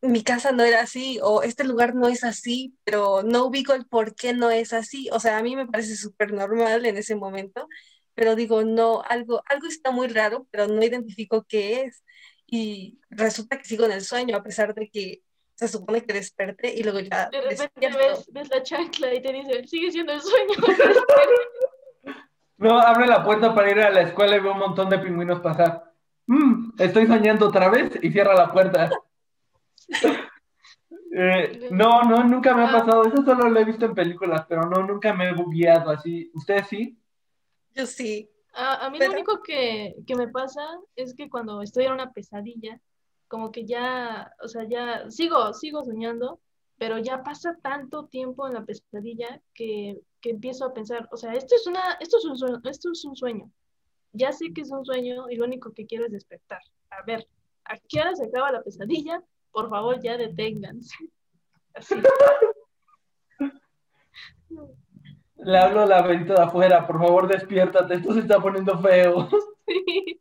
mi 0.00 0.22
casa 0.22 0.52
no 0.52 0.62
era 0.62 0.80
así 0.80 1.18
o 1.22 1.42
este 1.42 1.64
lugar 1.64 1.94
no 1.94 2.08
es 2.08 2.24
así, 2.24 2.74
pero 2.84 3.22
no 3.22 3.46
ubico 3.46 3.74
el 3.74 3.84
por 3.86 4.14
qué 4.14 4.32
no 4.32 4.50
es 4.50 4.72
así. 4.72 5.08
O 5.12 5.20
sea, 5.20 5.38
a 5.38 5.42
mí 5.42 5.56
me 5.56 5.66
parece 5.66 5.96
súper 5.96 6.32
normal 6.32 6.86
en 6.86 6.96
ese 6.96 7.16
momento, 7.16 7.68
pero 8.14 8.36
digo, 8.36 8.62
no, 8.62 9.02
algo, 9.02 9.42
algo 9.46 9.66
está 9.66 9.90
muy 9.90 10.06
raro, 10.08 10.46
pero 10.50 10.68
no 10.68 10.82
identifico 10.82 11.44
qué 11.48 11.82
es. 11.82 12.04
Y 12.46 13.00
resulta 13.10 13.58
que 13.58 13.64
sigo 13.64 13.84
en 13.84 13.92
el 13.92 14.02
sueño 14.02 14.36
a 14.36 14.42
pesar 14.42 14.74
de 14.74 14.88
que 14.88 15.22
se 15.54 15.68
supone 15.68 16.04
que 16.04 16.14
desperté 16.14 16.72
y 16.74 16.82
luego 16.82 17.00
ya 17.00 17.28
De 17.28 17.40
repente 17.42 17.88
ves, 17.88 18.26
ves 18.32 18.48
la 18.48 18.62
chancla 18.62 19.12
y 19.14 19.20
te 19.20 19.32
dice, 19.32 19.66
sigue 19.66 19.90
siendo 19.90 20.12
el 20.12 20.22
sueño. 20.22 20.54
No, 22.60 22.78
abre 22.78 23.06
la 23.06 23.24
puerta 23.24 23.54
para 23.54 23.70
ir 23.70 23.80
a 23.80 23.90
la 23.90 24.02
escuela 24.02 24.36
y 24.36 24.40
ve 24.40 24.50
un 24.50 24.58
montón 24.58 24.90
de 24.90 24.98
pingüinos 24.98 25.40
pasar. 25.40 25.92
Mm, 26.26 26.72
estoy 26.78 27.06
soñando 27.06 27.48
otra 27.48 27.70
vez 27.70 27.98
y 28.02 28.10
cierra 28.12 28.34
la 28.34 28.52
puerta. 28.52 28.90
Eh, 31.12 31.66
no, 31.72 32.02
no, 32.02 32.22
nunca 32.22 32.54
me 32.54 32.62
ha 32.62 32.70
pasado. 32.70 33.02
Eso 33.04 33.24
solo 33.24 33.48
lo 33.48 33.58
he 33.58 33.64
visto 33.64 33.84
en 33.84 33.94
películas, 33.96 34.46
pero 34.48 34.62
no, 34.70 34.86
nunca 34.86 35.12
me 35.12 35.28
he 35.28 35.34
bugueado 35.34 35.90
así. 35.90 36.30
¿Ustedes 36.34 36.68
sí? 36.68 36.96
Yo 37.74 37.84
sí. 37.84 38.30
A, 38.54 38.86
a 38.86 38.90
mí 38.90 38.98
Pero- 38.98 39.10
lo 39.10 39.16
único 39.16 39.42
que, 39.42 39.96
que 40.06 40.14
me 40.14 40.28
pasa 40.28 40.62
es 40.94 41.12
que 41.16 41.28
cuando 41.28 41.62
estoy 41.62 41.86
en 41.86 41.94
una 41.94 42.12
pesadilla, 42.12 42.80
como 43.26 43.50
que 43.50 43.66
ya, 43.66 44.32
o 44.40 44.46
sea, 44.46 44.62
ya 44.68 45.10
sigo, 45.10 45.52
sigo 45.52 45.82
soñando, 45.84 46.38
pero 46.80 46.96
ya 46.96 47.22
pasa 47.22 47.58
tanto 47.62 48.06
tiempo 48.06 48.46
en 48.46 48.54
la 48.54 48.64
pesadilla 48.64 49.42
que, 49.52 50.00
que 50.18 50.30
empiezo 50.30 50.64
a 50.64 50.72
pensar, 50.72 51.06
o 51.12 51.16
sea, 51.18 51.34
esto 51.34 51.54
es 51.54 51.66
una, 51.66 51.98
esto 52.00 52.16
es 52.16 52.24
un 52.24 52.38
sueño, 52.38 52.58
esto 52.64 52.90
es 52.90 53.04
un 53.04 53.14
sueño. 53.14 53.50
Ya 54.12 54.32
sé 54.32 54.54
que 54.54 54.62
es 54.62 54.70
un 54.70 54.82
sueño 54.86 55.28
y 55.28 55.36
lo 55.36 55.44
único 55.44 55.74
que 55.74 55.84
quiero 55.84 56.06
es 56.06 56.12
despertar. 56.12 56.62
A 56.88 57.02
ver, 57.02 57.28
¿a 57.66 57.76
qué 57.86 58.00
hora 58.00 58.16
se 58.16 58.24
acaba 58.24 58.52
la 58.52 58.62
pesadilla? 58.62 59.22
Por 59.52 59.68
favor, 59.68 60.00
ya 60.02 60.16
deténganse. 60.16 60.96
Así. 61.74 61.96
Le 65.36 65.58
hablo 65.58 65.82
a 65.82 65.86
la 65.86 66.00
ventana 66.00 66.40
de 66.40 66.46
afuera, 66.46 66.86
por 66.86 66.98
favor 66.98 67.28
despiértate, 67.28 67.96
esto 67.96 68.14
se 68.14 68.20
está 68.20 68.40
poniendo 68.40 68.80
feo. 68.80 69.28
Sí. 69.66 70.20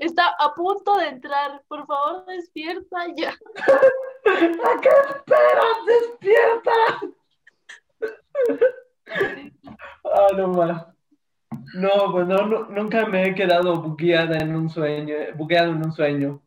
Está 0.00 0.34
a 0.36 0.52
punto 0.52 0.96
de 0.96 1.06
entrar. 1.06 1.62
Por 1.68 1.86
favor, 1.86 2.26
despierta 2.26 3.06
ya. 3.16 3.32
¿A 4.26 4.80
qué 4.80 4.88
esperas? 5.08 5.76
¡Despierta! 5.86 6.70
Ah, 10.04 10.28
no 10.36 10.48
más. 10.48 10.86
No, 11.74 12.12
pues 12.12 12.26
no, 12.26 12.46
no, 12.46 12.64
nunca 12.66 13.06
me 13.06 13.28
he 13.28 13.34
quedado 13.34 13.80
bugueada 13.80 14.38
en 14.38 14.54
un 14.56 14.68
sueño, 14.68 15.14
eh, 15.14 15.32
bugueado 15.36 15.70
en 15.72 15.84
un 15.84 15.92
sueño. 15.92 16.42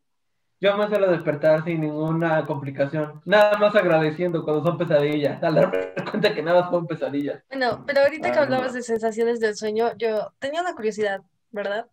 Yo 0.59 0.77
me 0.77 0.87
suelo 0.87 1.11
despertar 1.11 1.63
sin 1.65 1.81
ninguna 1.81 2.45
complicación, 2.45 3.21
nada 3.25 3.57
más 3.57 3.75
agradeciendo 3.75 4.43
cuando 4.45 4.63
son 4.63 4.77
pesadillas, 4.77 5.41
al 5.43 5.55
darme 5.55 5.93
cuenta 6.11 6.33
que 6.33 6.41
nada 6.41 6.61
más 6.61 6.71
son 6.71 6.87
pesadillas. 6.87 7.43
Bueno, 7.49 7.83
pero 7.85 8.01
ahorita 8.01 8.31
que 8.31 8.37
Ah, 8.39 8.41
no. 8.41 8.55
hablabas 8.55 8.73
de 8.73 8.81
sensaciones 8.81 9.39
del 9.41 9.55
sueño, 9.55 9.91
yo 9.97 10.31
tenía 10.39 10.61
una 10.61 10.73
curiosidad, 10.73 11.21
¿verdad? 11.51 11.87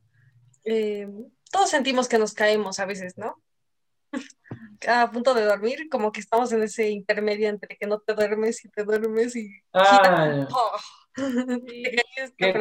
Eh, 0.65 1.09
todos 1.51 1.69
sentimos 1.71 2.09
que 2.09 2.19
nos 2.19 2.33
caemos 2.33 2.79
a 2.79 2.87
veces, 2.87 3.19
¿no? 3.19 3.41
A 4.89 5.11
punto 5.11 5.35
de 5.35 5.45
dormir, 5.45 5.89
como 5.91 6.11
que 6.11 6.21
estamos 6.21 6.53
en 6.53 6.63
ese 6.63 6.89
intermedio 6.91 7.49
entre 7.49 7.77
que 7.77 7.87
no 7.87 7.99
te 8.01 8.15
duermes 8.15 8.65
y 8.65 8.71
te 8.71 8.85
duermes 8.85 9.37
y 9.37 9.51
Ah, 9.73 10.47
¡oh! 10.51 10.77
Que 12.39 12.55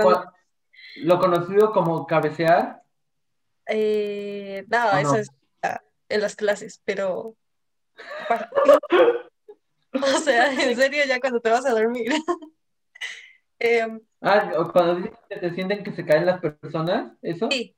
lo 0.98 1.20
conocido 1.20 1.72
como 1.72 2.06
cabecear, 2.06 2.82
Eh, 3.68 4.66
no, 4.68 4.90
¿O 4.92 4.98
eso 4.98 5.14
no? 5.14 5.18
es 5.20 5.30
ah, 5.64 5.82
en 6.10 6.22
las 6.22 6.36
clases, 6.36 6.82
pero 6.84 7.36
o 9.94 10.20
sea, 10.24 10.52
en 10.54 10.76
serio, 10.76 11.04
ya 11.08 11.20
cuando 11.20 11.40
te 11.40 11.50
vas 11.50 11.66
a 11.66 11.72
dormir. 11.72 12.12
Em, 13.60 14.00
ah, 14.22 14.52
cuando 14.72 14.96
dicen 14.96 15.14
que 15.30 15.38
te 15.38 15.54
sienten 15.54 15.84
que 15.84 15.92
se 15.92 16.06
caen 16.06 16.26
las 16.26 16.40
personas, 16.40 17.12
¿eso? 17.22 17.50
sí, 17.52 17.76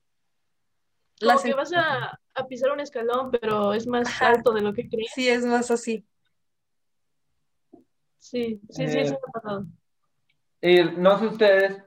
Como 1.21 1.33
las 1.33 1.43
que 1.43 1.53
vas 1.53 1.73
a, 1.73 2.19
a 2.35 2.47
pisar 2.47 2.71
un 2.71 2.79
escalón, 2.79 3.31
pero 3.31 3.73
es 3.73 3.87
más 3.87 4.07
Ajá. 4.07 4.27
alto 4.27 4.53
de 4.53 4.61
lo 4.61 4.73
que 4.73 4.89
crees. 4.89 5.11
sí 5.13 5.29
es 5.29 5.45
más 5.45 5.71
así. 5.71 6.05
Sí, 8.19 8.61
sí, 8.69 8.87
sí, 8.87 8.99
Eh, 8.99 9.05
sí 9.05 9.11
me 9.11 9.17
ha 9.27 9.31
pasado. 9.31 9.65
Y 10.61 10.81
no 10.83 11.17
sé 11.19 11.25
ustedes, 11.27 11.81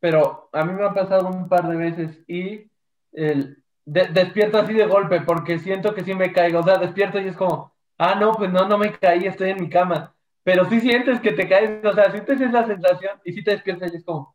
pero 0.00 0.48
a 0.52 0.64
mí 0.64 0.72
me 0.72 0.84
ha 0.84 0.94
pasado 0.94 1.28
un 1.28 1.48
par 1.48 1.68
de 1.68 1.76
veces 1.76 2.18
y 2.28 2.70
el, 3.12 3.62
de- 3.84 4.08
despierto 4.08 4.58
así 4.58 4.74
de 4.74 4.86
golpe 4.86 5.20
porque 5.22 5.58
siento 5.58 5.94
que 5.94 6.04
sí 6.04 6.14
me 6.14 6.32
caigo. 6.32 6.60
O 6.60 6.62
sea, 6.64 6.78
despierto 6.78 7.20
y 7.20 7.28
es 7.28 7.36
como, 7.36 7.74
ah, 7.98 8.14
no, 8.16 8.32
pues 8.34 8.50
no, 8.52 8.68
no 8.68 8.78
me 8.78 8.92
caí, 8.98 9.26
estoy 9.26 9.50
en 9.50 9.60
mi 9.62 9.70
cama. 9.70 10.14
Pero 10.42 10.64
sí 10.66 10.80
sientes 10.80 11.20
que 11.20 11.32
te 11.32 11.48
caes, 11.48 11.84
o 11.84 11.92
sea, 11.94 12.10
sientes 12.12 12.40
esa 12.40 12.66
sensación 12.66 13.20
y 13.24 13.32
sí 13.32 13.44
te 13.44 13.52
despiertas 13.52 13.92
y 13.92 13.96
es 13.98 14.04
como, 14.04 14.34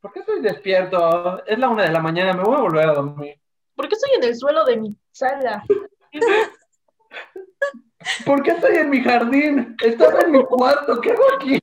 ¿por 0.00 0.12
qué 0.12 0.20
estoy 0.20 0.40
despierto? 0.40 1.44
Es 1.46 1.58
la 1.58 1.68
una 1.68 1.84
de 1.84 1.92
la 1.92 2.00
mañana, 2.00 2.32
me 2.34 2.42
voy 2.42 2.56
a 2.56 2.62
volver 2.62 2.88
a 2.88 2.94
dormir. 2.94 3.40
¿Por 3.74 3.88
qué 3.88 3.94
estoy 3.94 4.10
en 4.16 4.24
el 4.24 4.36
suelo 4.36 4.64
de 4.64 4.76
mi 4.76 4.96
sala? 5.10 5.64
¿Por 8.24 8.42
qué 8.42 8.52
estoy 8.52 8.76
en 8.76 8.90
mi 8.90 9.02
jardín? 9.02 9.76
Estaba 9.82 10.20
en 10.20 10.32
mi 10.32 10.44
cuarto, 10.44 11.00
¿qué 11.00 11.12
hago 11.12 11.24
aquí? 11.36 11.58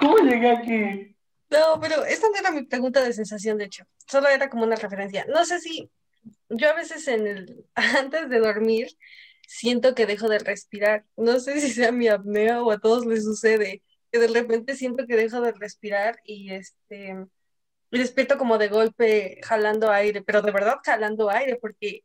¿Cómo 0.00 0.18
llegué 0.18 0.50
aquí? 0.50 1.16
No, 1.50 1.80
pero 1.80 2.04
esta 2.04 2.28
no 2.28 2.36
era 2.36 2.50
mi 2.50 2.62
pregunta 2.62 3.02
de 3.02 3.12
sensación, 3.12 3.58
de 3.58 3.64
hecho. 3.64 3.84
Solo 4.06 4.28
era 4.28 4.48
como 4.48 4.64
una 4.64 4.76
referencia. 4.76 5.26
No 5.28 5.44
sé 5.44 5.60
si 5.60 5.90
yo 6.48 6.70
a 6.70 6.74
veces 6.74 7.08
en 7.08 7.26
el 7.26 7.64
antes 7.74 8.28
de 8.28 8.38
dormir 8.38 8.88
siento 9.46 9.94
que 9.94 10.06
dejo 10.06 10.28
de 10.28 10.38
respirar. 10.38 11.04
No 11.16 11.40
sé 11.40 11.60
si 11.60 11.70
sea 11.70 11.90
mi 11.90 12.08
apnea 12.08 12.62
o 12.62 12.70
a 12.70 12.78
todos 12.78 13.04
les 13.06 13.24
sucede, 13.24 13.82
que 14.10 14.18
de 14.18 14.28
repente 14.28 14.74
siento 14.74 15.06
que 15.06 15.16
dejo 15.16 15.40
de 15.40 15.52
respirar 15.52 16.20
y 16.24 16.52
este 16.52 17.16
y 17.92 17.98
despierto 17.98 18.38
como 18.38 18.58
de 18.58 18.68
golpe 18.68 19.40
jalando 19.42 19.90
aire, 19.90 20.22
pero 20.22 20.42
de 20.42 20.52
verdad 20.52 20.78
jalando 20.84 21.30
aire 21.30 21.56
porque 21.60 22.04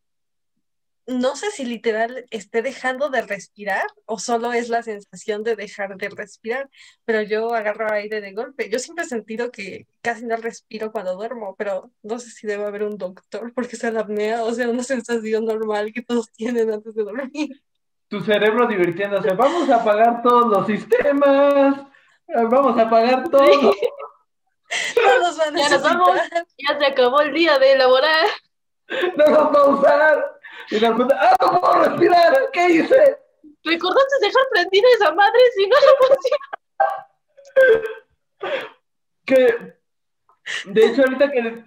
no 1.07 1.35
sé 1.35 1.51
si 1.51 1.65
literal 1.65 2.25
esté 2.31 2.63
dejando 2.63 3.09
de 3.09 3.21
respirar 3.21 3.85
o 4.05 4.17
solo 4.17 4.53
es 4.53 4.69
la 4.69 4.81
sensación 4.81 5.43
de 5.43 5.55
dejar 5.55 5.95
de 5.97 6.09
respirar 6.09 6.67
pero 7.05 7.21
yo 7.21 7.53
agarro 7.53 7.91
aire 7.91 8.21
de 8.21 8.33
golpe. 8.33 8.69
Yo 8.69 8.79
siempre 8.79 9.05
he 9.05 9.07
sentido 9.07 9.51
que 9.51 9.87
casi 10.01 10.25
no 10.25 10.35
respiro 10.37 10.91
cuando 10.91 11.15
duermo, 11.15 11.55
pero 11.57 11.91
no 12.01 12.17
sé 12.17 12.31
si 12.31 12.47
debe 12.47 12.65
haber 12.65 12.83
un 12.83 12.97
doctor 12.97 13.53
porque 13.53 13.75
sea 13.75 13.91
la 13.91 14.01
apnea 14.01 14.43
o 14.43 14.51
sea 14.53 14.69
una 14.69 14.83
sensación 14.83 15.45
normal 15.45 15.93
que 15.93 16.01
todos 16.01 16.31
tienen 16.31 16.71
antes 16.71 16.95
de 16.95 17.03
dormir. 17.03 17.61
Tu 18.07 18.21
cerebro 18.21 18.67
divirtiéndose, 18.67 19.33
vamos 19.33 19.69
a 19.69 19.77
apagar 19.77 20.21
todos 20.21 20.47
los 20.47 20.67
sistemas, 20.67 21.87
vamos 22.27 22.77
a 22.77 22.81
apagar 22.83 23.29
todo. 23.29 23.73
No 24.95 25.37
van 25.37 25.55
a 25.55 25.59
Ya 25.59 25.69
nos 25.69 25.83
vamos. 25.83 26.13
necesitar. 26.15 26.45
Ya 26.57 26.79
se 26.79 26.85
acabó 26.85 27.21
el 27.21 27.33
día 27.33 27.57
de 27.59 27.73
elaborar. 27.73 28.25
no 29.15 29.25
nos 29.27 29.55
va 29.55 29.59
a 29.59 29.67
usar. 29.67 30.39
Y 30.69 30.79
de 30.79 30.89
repente, 30.89 31.13
¡ah, 31.17 31.35
no 31.39 31.61
puedo 31.61 31.83
respirar! 31.83 32.49
¿Qué 32.51 32.69
hice? 32.69 33.19
¿Recordaste 33.63 34.15
dejar 34.21 34.43
prendida 34.51 34.87
esa 34.95 35.11
madre 35.13 35.39
si 35.55 35.67
no 35.67 35.75
lo 35.75 36.07
funciona? 36.07 36.47
Que, 39.25 39.75
de 40.65 40.85
hecho, 40.85 41.01
ahorita 41.03 41.31
que 41.31 41.63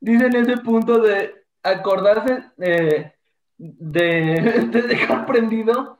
dicen 0.00 0.36
ese 0.36 0.56
punto 0.58 0.98
de 0.98 1.46
acordarse 1.62 2.44
eh, 2.60 3.12
de, 3.56 4.66
de 4.70 4.82
dejar 4.82 5.26
prendido, 5.26 5.98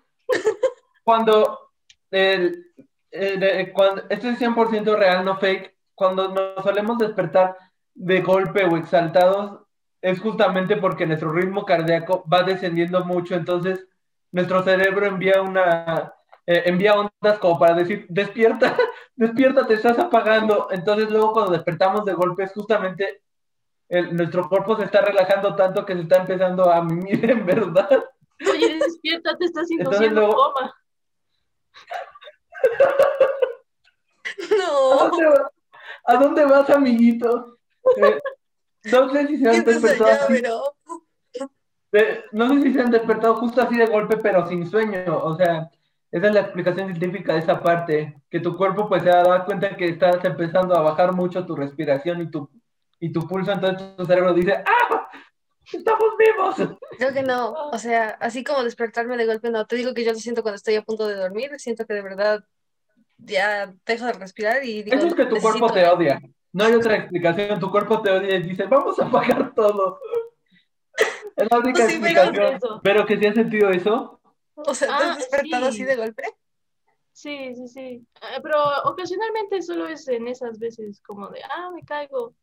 cuando, 1.03 1.71
el, 2.11 2.73
eh, 3.15 3.37
de- 3.39 3.73
cuando 3.73 4.03
esto 4.09 4.29
es 4.29 4.39
100% 4.39 4.97
real, 4.97 5.25
no 5.25 5.39
fake, 5.39 5.75
cuando 5.95 6.29
nos 6.29 6.63
solemos 6.65 6.99
despertar 6.99 7.57
de 7.95 8.21
golpe 8.23 8.65
o 8.65 8.77
exaltados, 8.77 9.61
es 10.03 10.21
justamente 10.21 10.77
porque 10.77 11.07
nuestro 11.07 11.33
ritmo 11.33 11.65
cardíaco 11.65 12.25
va 12.31 12.43
descendiendo 12.43 13.05
mucho, 13.05 13.35
entonces 13.35 13.87
nuestro 14.33 14.63
cerebro 14.63 15.07
envía 15.07 15.41
una 15.41 16.13
eh, 16.47 16.63
envía 16.67 16.95
ondas 16.95 17.39
como 17.39 17.59
para 17.59 17.75
decir, 17.75 18.05
despierta, 18.09 18.77
despierta, 19.17 19.67
te 19.67 19.75
estás 19.75 19.99
apagando. 19.99 20.69
Entonces 20.71 21.11
luego 21.11 21.33
cuando 21.33 21.53
despertamos 21.53 22.05
de 22.05 22.13
golpe 22.13 22.43
es 22.43 22.53
justamente 22.53 23.23
nuestro 24.11 24.49
cuerpo 24.49 24.77
se 24.77 24.85
está 24.85 25.03
relajando 25.03 25.55
tanto 25.55 25.85
que 25.85 25.95
se 25.95 26.01
está 26.01 26.17
empezando 26.17 26.71
a 26.71 26.83
mimir 26.83 27.31
en 27.31 27.47
verdad. 27.47 28.05
Oye, 28.51 28.79
despierta, 28.79 29.37
te 29.39 29.45
estás 29.45 29.71
induciendo 29.71 30.21
luego... 30.23 30.53
coma. 30.53 30.75
No. 34.59 35.01
¿A 35.01 35.09
dónde, 35.09 35.27
vas? 35.27 35.53
¿A 36.07 36.17
dónde 36.17 36.45
vas, 36.45 36.71
amiguito? 36.71 37.59
Eh, 37.97 38.21
no 38.91 39.11
sé 39.11 39.27
si 39.27 39.39
se 39.39 39.49
han 39.49 39.65
despertado. 39.65 40.75
no 42.33 42.49
sé 42.49 42.63
si 42.63 42.73
se 42.73 42.81
han 42.81 42.91
despertado 42.91 43.37
justo 43.37 43.63
así 43.63 43.77
de 43.77 43.87
golpe, 43.87 44.17
pero 44.17 44.47
sin 44.49 44.67
sueño. 44.69 45.19
O 45.23 45.37
sea, 45.37 45.71
esa 46.15 46.29
es 46.29 46.35
la 46.35 46.41
explicación 46.41 46.95
científica 46.95 47.33
de 47.33 47.41
esa 47.41 47.61
parte, 47.61 48.23
que 48.31 48.41
tu 48.41 48.57
cuerpo 48.57 48.89
pues 48.89 49.03
se 49.03 49.09
da 49.09 49.45
cuenta 49.45 49.77
que 49.77 49.89
estás 49.89 50.25
empezando 50.25 50.77
a 50.77 50.83
bajar 50.83 51.13
mucho 51.13 51.45
tu 51.45 51.57
respiración 51.57 52.23
y 52.23 52.31
tu, 52.31 52.49
y 53.01 53.13
tu 53.13 53.27
pulso, 53.27 53.51
entonces 53.53 53.97
tu 53.97 54.05
cerebro 54.05 54.33
dice, 54.33 54.63
¡ah! 54.65 54.84
¡Estamos 55.73 56.15
vivos! 56.19 56.79
Creo 56.99 57.13
que 57.13 57.23
no, 57.23 57.53
o 57.53 57.79
sea, 57.79 58.11
así 58.21 58.45
como 58.45 58.63
despertarme 58.63 59.17
de 59.17 59.27
golpe, 59.27 59.51
no, 59.51 59.67
te 59.67 59.77
digo 59.77 59.95
que 59.95 60.05
yo 60.05 60.13
lo 60.13 60.19
siento 60.19 60.43
cuando 60.43 60.57
estoy 60.57 60.77
a 60.77 60.83
punto 60.83 61.07
de 61.07 61.17
dormir, 61.17 61.51
siento 61.59 61.87
que 61.87 61.95
de 61.95 62.03
verdad 62.03 62.45
ya 63.19 63.73
dejo 63.87 64.07
de 64.07 64.13
respirar 64.13 64.65
y 64.65 64.83
digo, 64.83 64.97
Eso 64.97 65.07
es 65.07 65.15
que 65.15 65.27
tu 65.27 65.37
cuerpo 65.41 65.73
te 65.73 65.87
odia, 65.87 66.21
no 66.53 66.65
hay 66.65 66.75
otra 66.75 66.97
explicación, 66.97 67.59
tu 67.59 67.71
cuerpo 67.71 68.01
te 68.03 68.11
odia 68.11 68.37
y 68.37 68.43
dice, 68.43 68.65
vamos 68.65 68.99
a 69.01 69.07
apagar 69.07 69.55
todo. 69.55 69.99
Es 71.37 71.51
la 71.51 71.59
única 71.59 71.85
explicación. 71.85 72.81
Pero, 72.83 73.07
que 73.07 73.19
si 73.19 73.27
has 73.27 73.35
sentido 73.35 73.71
eso. 73.71 74.21
O 74.55 74.75
sea, 74.75 74.87
¿te 74.87 75.05
has 75.05 75.11
ah, 75.11 75.17
despertado 75.17 75.67
así 75.67 75.83
de 75.83 75.97
golpe? 75.97 76.23
Sí, 77.13 77.55
sí, 77.55 77.69
sí. 77.69 78.07
Ah, 78.21 78.39
pero 78.43 78.63
ocasionalmente 78.85 79.63
solo 79.63 79.89
es 79.89 80.07
en 80.09 80.29
esas 80.29 80.59
veces 80.59 81.01
como 81.01 81.29
de, 81.29 81.41
ah, 81.43 81.71
me 81.75 81.83
caigo. 81.83 82.35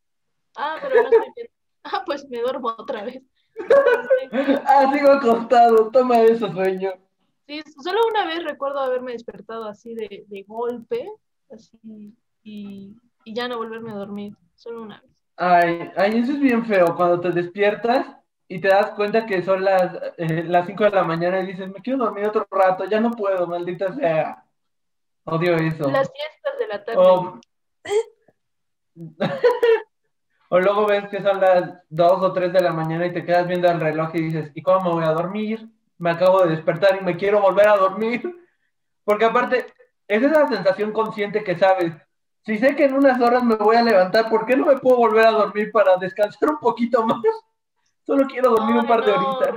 Ah, 0.57 0.77
pero 0.81 0.95
no 0.95 1.10
estoy 1.10 1.31
bien. 1.36 1.47
Ah, 1.84 2.04
pues 2.06 2.28
me 2.30 2.39
duermo 2.41 2.76
otra 2.78 3.04
vez. 3.04 3.22
ah, 4.65 4.91
sigo 4.94 5.12
acostado, 5.12 5.89
toma 5.91 6.22
eso, 6.22 6.52
sueño. 6.52 6.91
Sí, 7.48 7.62
solo 7.84 8.00
una 8.10 8.26
vez 8.26 8.44
recuerdo 8.44 8.80
haberme 8.80 9.13
despertado 9.13 9.65
así 9.65 9.94
de, 9.94 10.26
de 10.28 10.44
golpe, 10.44 11.12
así, 11.52 12.15
y, 12.44 12.96
y 13.26 13.34
ya 13.34 13.48
no 13.48 13.58
volverme 13.58 13.91
a 13.91 13.96
dormir, 13.96 14.36
solo 14.56 14.84
una 14.84 15.02
vez. 15.02 15.12
Ay, 15.38 15.91
ay, 15.98 16.20
eso 16.20 16.34
es 16.34 16.39
bien 16.39 16.65
feo, 16.65 16.96
cuando 16.96 17.20
te 17.20 17.32
despiertas 17.32 18.06
y 18.48 18.60
te 18.60 18.67
das 18.67 18.91
cuenta 18.91 19.26
que 19.26 19.41
son 19.41 19.63
las, 19.63 19.96
eh, 20.17 20.44
las 20.44 20.67
5 20.67 20.84
de 20.84 20.89
la 20.91 21.04
mañana 21.04 21.39
y 21.39 21.48
dices, 21.48 21.67
me 21.70 21.82
quiero 21.82 22.06
dormir 22.06 22.26
otro 22.28 22.48
rato, 22.52 22.86
ya 22.86 23.00
no 23.00 23.12
puedo, 23.12 23.48
maldita 23.48 23.94
sea. 23.94 24.46
Odio 25.24 25.56
eso. 25.56 25.89
Las 25.89 26.12
fiestas 26.12 26.60
de 26.60 26.67
la 26.67 26.84
tarde. 26.84 27.41
O, 30.53 30.59
luego 30.59 30.85
ves 30.85 31.07
que 31.07 31.21
son 31.21 31.39
las 31.39 31.79
2 31.89 32.21
o 32.21 32.33
3 32.33 32.51
de 32.51 32.59
la 32.59 32.73
mañana 32.73 33.05
y 33.05 33.13
te 33.13 33.23
quedas 33.23 33.47
viendo 33.47 33.71
el 33.71 33.79
reloj 33.79 34.09
y 34.15 34.23
dices, 34.23 34.51
¿y 34.53 34.61
cómo 34.61 34.81
me 34.81 34.89
voy 34.95 35.05
a 35.05 35.13
dormir? 35.13 35.65
Me 35.97 36.11
acabo 36.11 36.43
de 36.43 36.49
despertar 36.49 36.97
y 36.99 37.05
me 37.05 37.15
quiero 37.15 37.39
volver 37.39 37.69
a 37.69 37.77
dormir. 37.77 38.21
Porque 39.05 39.23
aparte, 39.23 39.65
esa 40.09 40.25
es 40.25 40.31
la 40.33 40.49
sensación 40.49 40.91
consciente 40.91 41.41
que 41.45 41.57
sabes. 41.57 41.93
Si 42.45 42.57
sé 42.57 42.75
que 42.75 42.83
en 42.83 42.95
unas 42.95 43.21
horas 43.21 43.45
me 43.45 43.55
voy 43.55 43.77
a 43.77 43.81
levantar, 43.81 44.29
¿por 44.29 44.45
qué 44.45 44.57
no 44.57 44.65
me 44.65 44.77
puedo 44.77 44.97
volver 44.97 45.25
a 45.25 45.31
dormir 45.31 45.71
para 45.71 45.95
descansar 45.95 46.49
un 46.49 46.59
poquito 46.59 47.05
más? 47.05 47.21
Solo 48.05 48.27
quiero 48.27 48.49
dormir 48.49 48.75
un 48.75 48.87
par 48.87 49.05
de 49.05 49.11
horitas. 49.13 49.55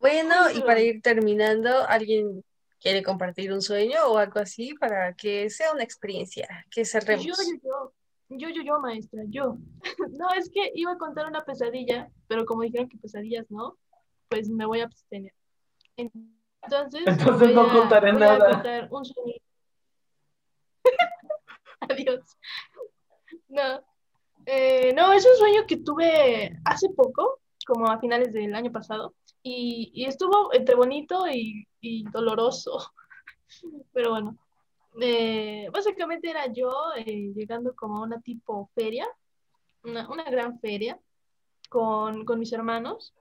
Bueno, 0.00 0.50
y 0.54 0.60
para 0.60 0.80
ir 0.80 1.00
terminando, 1.00 1.70
¿alguien 1.88 2.44
quiere 2.78 3.02
compartir 3.02 3.54
un 3.54 3.62
sueño 3.62 4.04
o 4.08 4.18
algo 4.18 4.38
así 4.38 4.74
para 4.74 5.14
que 5.14 5.48
sea 5.48 5.72
una 5.72 5.82
experiencia 5.82 6.66
que 6.70 6.84
cerremos? 6.84 7.24
Yo, 7.24 7.32
yo, 7.32 7.58
yo. 7.64 7.99
Yo, 8.40 8.48
yo, 8.48 8.62
yo, 8.62 8.80
maestra, 8.80 9.22
yo. 9.28 9.58
no, 10.18 10.28
es 10.36 10.50
que 10.50 10.72
iba 10.74 10.92
a 10.92 10.98
contar 10.98 11.26
una 11.26 11.42
pesadilla, 11.42 12.10
pero 12.26 12.46
como 12.46 12.62
dijeron 12.62 12.88
que 12.88 12.96
pesadillas 12.96 13.50
no, 13.50 13.76
pues 14.28 14.48
me 14.48 14.64
voy 14.64 14.80
a 14.80 14.84
abstener. 14.84 15.34
Entonces, 15.96 17.02
Entonces 17.06 17.54
no 17.54 17.68
contaré 17.68 18.12
voy 18.12 18.20
nada. 18.20 18.46
A 18.46 18.52
contar 18.52 18.88
un 18.90 19.04
sueño. 19.04 19.34
Adiós. 21.80 22.20
No. 23.48 23.82
Eh, 24.46 24.92
no, 24.94 25.12
es 25.12 25.26
un 25.26 25.36
sueño 25.36 25.66
que 25.66 25.76
tuve 25.76 26.56
hace 26.64 26.88
poco, 26.96 27.40
como 27.66 27.86
a 27.88 28.00
finales 28.00 28.32
del 28.32 28.54
año 28.54 28.72
pasado, 28.72 29.14
y, 29.42 30.04
estuvo 30.06 30.52
entre 30.54 30.74
bonito 30.74 31.24
y, 31.30 31.66
doloroso, 32.10 32.92
pero 33.92 34.10
bueno, 34.10 34.38
eh, 35.00 35.68
básicamente 35.72 36.30
era 36.30 36.46
yo 36.52 36.70
eh, 36.96 37.32
llegando 37.34 37.74
como 37.74 37.98
a 37.98 38.02
una 38.02 38.20
tipo 38.20 38.70
feria, 38.74 39.06
una, 39.84 40.06
gran 40.30 40.58
feria, 40.60 40.98
con, 41.68 42.24
mis 42.38 42.52
hermanos, 42.52 43.14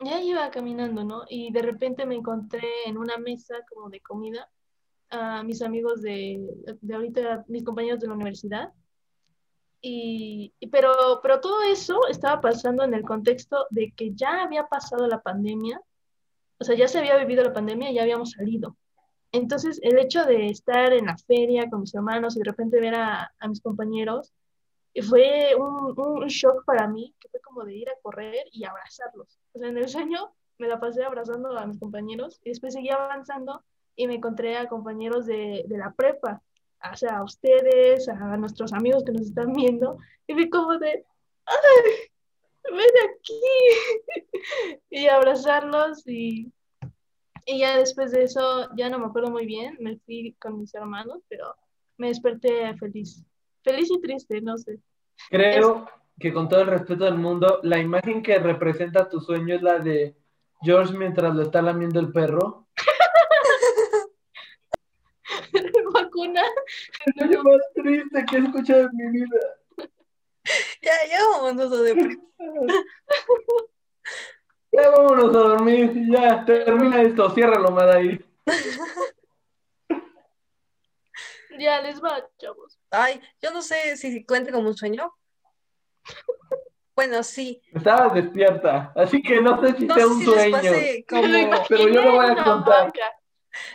y 0.00 0.08
ahí 0.08 0.30
iba 0.30 0.50
caminando, 0.50 1.04
¿no? 1.04 1.24
Y 1.28 1.52
de 1.52 1.62
repente 1.62 2.06
me 2.06 2.16
encontré 2.16 2.68
en 2.86 2.98
una 2.98 3.16
mesa 3.18 3.56
como 3.68 3.88
de 3.90 4.00
comida 4.00 4.50
a 5.10 5.42
mis 5.42 5.62
amigos 5.62 6.02
de, 6.02 6.40
de 6.80 6.94
ahorita, 6.94 7.44
mis 7.48 7.64
compañeros 7.64 8.00
de 8.00 8.08
la 8.08 8.14
universidad, 8.14 8.72
y, 9.82 10.52
pero, 10.70 11.20
pero 11.22 11.40
todo 11.40 11.62
eso 11.62 12.06
estaba 12.08 12.40
pasando 12.40 12.84
en 12.84 12.92
el 12.94 13.02
contexto 13.02 13.66
de 13.70 13.92
que 13.92 14.12
ya 14.14 14.42
había 14.42 14.66
pasado 14.66 15.06
la 15.06 15.22
pandemia, 15.22 15.80
o 16.58 16.64
sea, 16.64 16.76
ya 16.76 16.88
se 16.88 16.98
había 16.98 17.16
vivido 17.16 17.42
la 17.42 17.54
pandemia 17.54 17.90
y 17.90 17.94
ya 17.94 18.02
habíamos 18.02 18.32
salido. 18.32 18.76
Entonces, 19.32 19.80
el 19.82 19.98
hecho 19.98 20.24
de 20.24 20.46
estar 20.48 20.92
en 20.92 21.06
la 21.06 21.16
feria 21.16 21.68
con 21.70 21.80
mis 21.82 21.94
hermanos 21.94 22.36
y 22.36 22.40
de 22.40 22.44
repente 22.50 22.80
ver 22.80 22.94
a, 22.94 23.32
a 23.38 23.48
mis 23.48 23.60
compañeros, 23.60 24.32
fue 25.08 25.54
un, 25.56 25.94
un, 25.98 26.26
shock 26.26 26.64
para 26.64 26.88
mí, 26.88 27.14
que 27.20 27.28
fue 27.28 27.40
como 27.40 27.64
de 27.64 27.76
ir 27.76 27.88
a 27.88 28.00
correr 28.02 28.46
y 28.50 28.64
abrazarlos. 28.64 29.38
O 29.52 29.58
sea, 29.58 29.68
en 29.68 29.78
el 29.78 29.88
sueño 29.88 30.32
me 30.58 30.66
la 30.66 30.80
pasé 30.80 31.04
abrazando 31.04 31.56
a 31.56 31.66
mis 31.66 31.78
compañeros 31.78 32.40
y 32.44 32.50
después 32.50 32.74
seguí 32.74 32.90
avanzando 32.90 33.62
y 33.94 34.08
me 34.08 34.16
encontré 34.16 34.56
a 34.56 34.68
compañeros 34.68 35.26
de, 35.26 35.64
de 35.66 35.78
la 35.78 35.92
prepa 35.92 36.42
o 36.92 36.96
sea, 36.96 37.18
a 37.18 37.24
ustedes, 37.24 38.08
a 38.08 38.36
nuestros 38.36 38.72
amigos 38.72 39.04
que 39.04 39.12
nos 39.12 39.22
están 39.22 39.52
viendo, 39.52 39.98
y 40.26 40.34
vi 40.34 40.48
como 40.48 40.78
de, 40.78 41.04
¡ay! 41.44 42.10
¡Ven 42.64 43.10
aquí! 43.10 44.80
y 44.90 45.06
abrazarlos 45.06 46.06
y, 46.06 46.52
y 47.50 47.58
ya 47.58 47.76
después 47.76 48.12
de 48.12 48.22
eso, 48.22 48.68
ya 48.76 48.88
no 48.88 49.00
me 49.00 49.06
acuerdo 49.06 49.30
muy 49.30 49.44
bien, 49.44 49.76
me 49.80 49.98
fui 49.98 50.36
con 50.40 50.58
mis 50.58 50.72
hermanos, 50.74 51.20
pero 51.28 51.56
me 51.98 52.08
desperté 52.08 52.72
feliz. 52.76 53.24
Feliz 53.64 53.90
y 53.90 54.00
triste, 54.00 54.40
no 54.40 54.56
sé. 54.56 54.78
Creo 55.28 55.88
que 56.18 56.32
con 56.32 56.48
todo 56.48 56.60
el 56.60 56.68
respeto 56.68 57.04
del 57.04 57.16
mundo, 57.16 57.58
la 57.64 57.78
imagen 57.78 58.22
que 58.22 58.38
representa 58.38 59.08
tu 59.08 59.20
sueño 59.20 59.56
es 59.56 59.62
la 59.62 59.80
de 59.80 60.16
George 60.62 60.96
mientras 60.96 61.34
lo 61.34 61.42
está 61.42 61.60
lamiendo 61.60 61.98
el 61.98 62.12
perro. 62.12 62.68
vacuna. 65.92 66.42
Es 67.06 67.30
lo 67.30 67.42
más 67.42 67.60
triste 67.74 68.24
que 68.30 68.36
he 68.36 68.40
escuchado 68.40 68.82
en 68.82 68.96
mi 68.96 69.20
vida. 69.20 69.38
Ya, 70.82 70.92
ya 71.08 71.18
vámonos 71.32 71.72
a 71.72 71.76
dormir. 71.76 72.20
Ya 74.72 74.90
vámonos 74.90 75.34
a 75.34 75.38
dormir. 75.38 75.92
Ya, 76.10 76.44
termina 76.44 77.02
esto. 77.02 77.30
Ciérralo, 77.30 77.78
ahí. 77.92 78.24
Ya 81.58 81.78
les 81.82 82.02
va, 82.02 82.26
chavos. 82.38 82.78
Ay, 82.90 83.20
yo 83.42 83.50
no 83.50 83.60
sé 83.60 83.94
si 83.98 84.24
cuenta 84.24 84.50
como 84.50 84.68
un 84.68 84.74
sueño. 84.74 85.12
Bueno, 86.96 87.22
sí. 87.22 87.60
Estaba 87.74 88.14
despierta, 88.14 88.92
así 88.96 89.20
que 89.20 89.40
no 89.42 89.60
sé 89.60 89.76
si 89.76 89.86
sea 89.86 90.06
un 90.06 90.24
sueño. 90.24 90.72
Pero 91.68 91.88
yo 91.88 92.02
lo 92.02 92.12
voy 92.12 92.26
a 92.26 92.42
contar. 92.42 92.92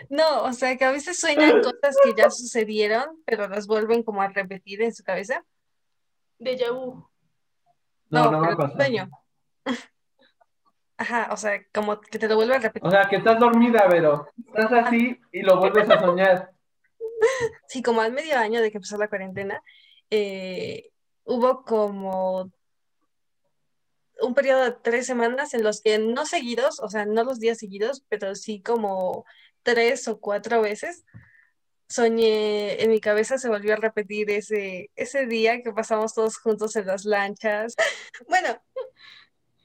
No, 0.10 0.44
o 0.44 0.54
sea, 0.54 0.76
que 0.78 0.86
a 0.86 0.92
veces 0.92 1.20
sueñan 1.20 1.62
cosas 1.62 1.96
que 2.04 2.14
ya 2.16 2.30
sucedieron, 2.30 3.22
pero 3.26 3.48
las 3.48 3.68
vuelven 3.68 4.04
como 4.04 4.22
a 4.22 4.30
repetir 4.30 4.82
en 4.82 4.94
su 4.94 5.04
cabeza. 5.04 5.46
De 6.40 6.56
vu. 6.72 7.08
No, 8.10 8.32
no, 8.32 8.42
no 8.42 8.58
pero 8.58 8.72
sueño. 8.76 9.10
Ajá, 10.98 11.30
o 11.32 11.38
sea, 11.38 11.62
como 11.74 12.00
que 12.00 12.20
te 12.20 12.28
lo 12.28 12.36
vuelve 12.36 12.56
a 12.56 12.60
repetir. 12.60 12.88
O 12.88 12.92
sea, 12.92 13.08
que 13.10 13.18
estás 13.18 13.40
dormida, 13.40 13.86
pero 13.90 14.28
estás 14.48 14.72
así 14.72 15.20
y 15.32 15.42
lo 15.42 15.60
vuelves 15.60 15.90
a 15.90 16.00
soñar. 16.00 16.52
Sí, 17.68 17.82
como 17.82 18.02
al 18.02 18.12
medio 18.12 18.38
año 18.38 18.62
de 18.62 18.72
que 18.72 18.78
empezó 18.78 18.98
la 18.98 19.08
cuarentena, 19.08 19.62
eh, 20.10 20.92
hubo 21.24 21.64
como 21.64 22.52
un 24.22 24.34
periodo 24.34 24.64
de 24.64 24.72
tres 24.72 25.06
semanas 25.06 25.54
en 25.54 25.64
los 25.64 25.82
que 25.82 25.98
no 25.98 26.26
seguidos, 26.26 26.80
o 26.80 26.90
sea, 26.90 27.06
no 27.06 27.24
los 27.24 27.40
días 27.40 27.58
seguidos, 27.58 28.06
pero 28.10 28.36
sí 28.36 28.62
como 28.62 29.26
tres 29.64 30.08
o 30.08 30.20
cuatro 30.20 30.62
veces, 30.62 31.06
soñé, 31.90 32.82
en 32.84 32.90
mi 32.90 33.00
cabeza 33.00 33.38
se 33.38 33.50
volvió 33.50 33.74
a 33.74 33.78
repetir 33.78 34.30
ese, 34.32 34.92
ese 34.96 35.26
día 35.26 35.62
que 35.62 35.72
pasamos 35.72 36.14
todos 36.14 36.38
juntos 36.38 36.76
en 36.76 36.88
las 36.88 37.06
lanchas. 37.06 37.76
Bueno, 38.28 38.62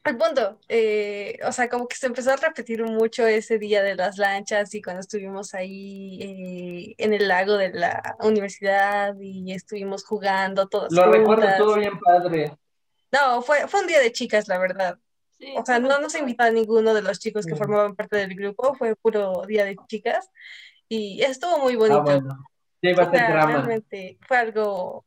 Al 0.03 0.17
punto, 0.17 0.59
eh, 0.69 1.39
o 1.47 1.53
sea, 1.53 1.69
como 1.69 1.87
que 1.87 1.95
se 1.97 2.07
empezó 2.07 2.33
a 2.33 2.37
repetir 2.37 2.83
mucho 2.85 3.27
ese 3.27 3.59
día 3.59 3.83
de 3.83 3.95
las 3.97 4.17
lanchas 4.17 4.75
y 4.75 4.81
cuando 4.81 5.01
estuvimos 5.01 5.53
ahí 5.53 6.19
eh, 6.23 6.95
en 6.97 7.13
el 7.13 7.29
lago 7.29 7.59
de 7.59 7.69
la 7.71 8.17
universidad 8.21 9.15
y 9.21 9.53
estuvimos 9.53 10.05
jugando 10.07 10.69
todas 10.69 10.91
Lo 10.93 11.13
recuerdo 11.13 11.47
todo 11.59 11.75
bien 11.77 11.99
padre. 12.01 12.57
No, 13.13 13.43
fue, 13.43 13.69
fue 13.69 13.81
un 13.81 13.89
día 13.89 14.01
de 14.01 14.11
chicas, 14.11 14.49
la 14.49 14.59
verdad. 14.59 14.99
Sí, 15.39 15.53
O 15.57 15.65
sea, 15.67 15.79
no 15.79 16.01
nos 16.01 16.15
invitó 16.15 16.45
a 16.45 16.51
ninguno 16.51 16.95
de 16.95 17.03
los 17.03 17.19
chicos 17.19 17.45
que 17.45 17.57
formaban 17.57 17.95
parte 17.95 18.17
del 18.17 18.35
grupo, 18.35 18.75
fue 18.75 18.97
puro 18.97 19.43
día 19.47 19.65
de 19.67 19.77
chicas 19.87 20.31
y 20.89 21.23
estuvo 21.23 21.59
muy 21.59 21.75
Ah, 21.75 21.79
bonito. 21.79 22.03
bueno. 22.03 22.45
Ya 22.83 22.91
iba 22.91 23.03
a 23.03 23.07
O 23.07 23.11
ser 23.11 23.19
sea, 23.21 23.31
drama. 23.33 23.53
realmente 23.53 24.19
fue 24.27 24.39
algo, 24.39 25.05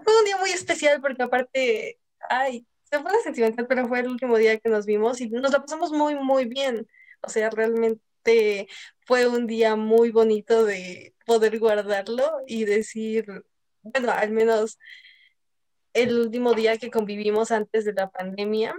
fue 0.00 0.18
un 0.18 0.24
día 0.24 0.36
muy 0.38 0.50
especial 0.50 1.00
porque 1.00 1.22
aparte, 1.22 2.00
ay, 2.28 2.66
se 2.90 3.00
fue 3.00 3.10
sentimental, 3.22 3.66
pero 3.66 3.86
fue 3.86 4.00
el 4.00 4.08
último 4.08 4.36
día 4.38 4.58
que 4.58 4.68
nos 4.68 4.86
vimos 4.86 5.20
y 5.20 5.28
nos 5.28 5.52
la 5.52 5.60
pasamos 5.60 5.92
muy, 5.92 6.14
muy 6.14 6.46
bien. 6.46 6.86
O 7.22 7.28
sea, 7.28 7.50
realmente 7.50 8.68
fue 9.06 9.26
un 9.26 9.46
día 9.46 9.76
muy 9.76 10.10
bonito 10.10 10.64
de 10.64 11.14
poder 11.26 11.58
guardarlo 11.58 12.24
y 12.46 12.64
decir, 12.64 13.26
bueno, 13.82 14.10
al 14.12 14.30
menos 14.30 14.78
el 15.92 16.18
último 16.18 16.54
día 16.54 16.78
que 16.78 16.90
convivimos 16.90 17.50
antes 17.50 17.84
de 17.84 17.92
la 17.92 18.08
pandemia 18.10 18.74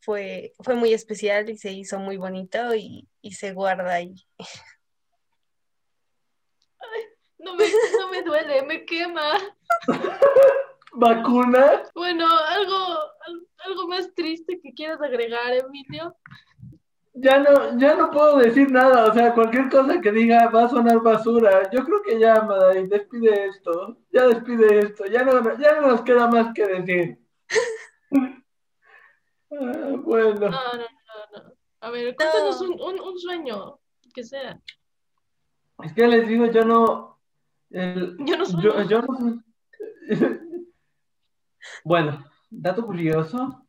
fue, 0.00 0.52
fue 0.60 0.74
muy 0.74 0.92
especial 0.92 1.48
y 1.50 1.56
se 1.58 1.72
hizo 1.72 1.98
muy 1.98 2.16
bonito 2.16 2.74
y, 2.74 3.08
y 3.22 3.32
se 3.32 3.52
guarda 3.52 3.94
ahí. 3.94 4.14
No 7.38 7.54
me, 7.54 7.64
no 7.98 8.10
me 8.10 8.22
duele, 8.22 8.62
me 8.62 8.84
quema. 8.84 9.38
¿Vacuna? 10.92 11.82
Bueno, 11.94 12.26
algo, 12.26 12.76
al- 13.26 13.45
algo 13.66 13.86
más 13.88 14.12
triste 14.14 14.60
que 14.60 14.72
quieras 14.72 15.00
agregar, 15.02 15.52
Emilio. 15.52 16.14
Ya 17.18 17.38
no, 17.38 17.78
ya 17.78 17.94
no 17.96 18.10
puedo 18.10 18.36
decir 18.38 18.70
nada, 18.70 19.06
o 19.10 19.14
sea, 19.14 19.32
cualquier 19.32 19.70
cosa 19.70 20.00
que 20.02 20.12
diga 20.12 20.48
va 20.50 20.64
a 20.64 20.68
sonar 20.68 21.00
basura. 21.00 21.70
Yo 21.70 21.82
creo 21.84 22.02
que 22.02 22.18
ya, 22.18 22.42
Madai, 22.42 22.86
despide 22.86 23.46
esto, 23.46 23.96
ya 24.12 24.26
despide 24.26 24.80
esto, 24.80 25.06
ya 25.06 25.24
no, 25.24 25.58
ya 25.58 25.80
no 25.80 25.88
nos 25.88 26.02
queda 26.02 26.28
más 26.28 26.52
que 26.54 26.66
decir. 26.66 27.18
Ah, 29.48 29.94
bueno, 30.02 30.34
No, 30.34 30.50
no, 30.50 30.50
no, 30.50 31.44
no. 31.44 31.52
A 31.80 31.90
ver, 31.90 32.14
cuéntanos 32.16 32.60
un, 32.62 32.72
un, 32.80 33.00
un 33.00 33.18
sueño, 33.18 33.78
que 34.12 34.24
sea. 34.24 34.60
es 35.84 35.92
que 35.94 36.06
les 36.08 36.26
digo, 36.28 36.46
yo 36.46 36.64
no, 36.64 37.18
el- 37.70 38.16
Yo 38.26 38.36
no 38.36 38.44
sueño. 38.44 38.82
yo, 38.82 38.88
yo 38.88 39.02
no- 39.02 39.42
Bueno, 41.84 42.24
dato 42.50 42.84
curioso, 42.84 43.66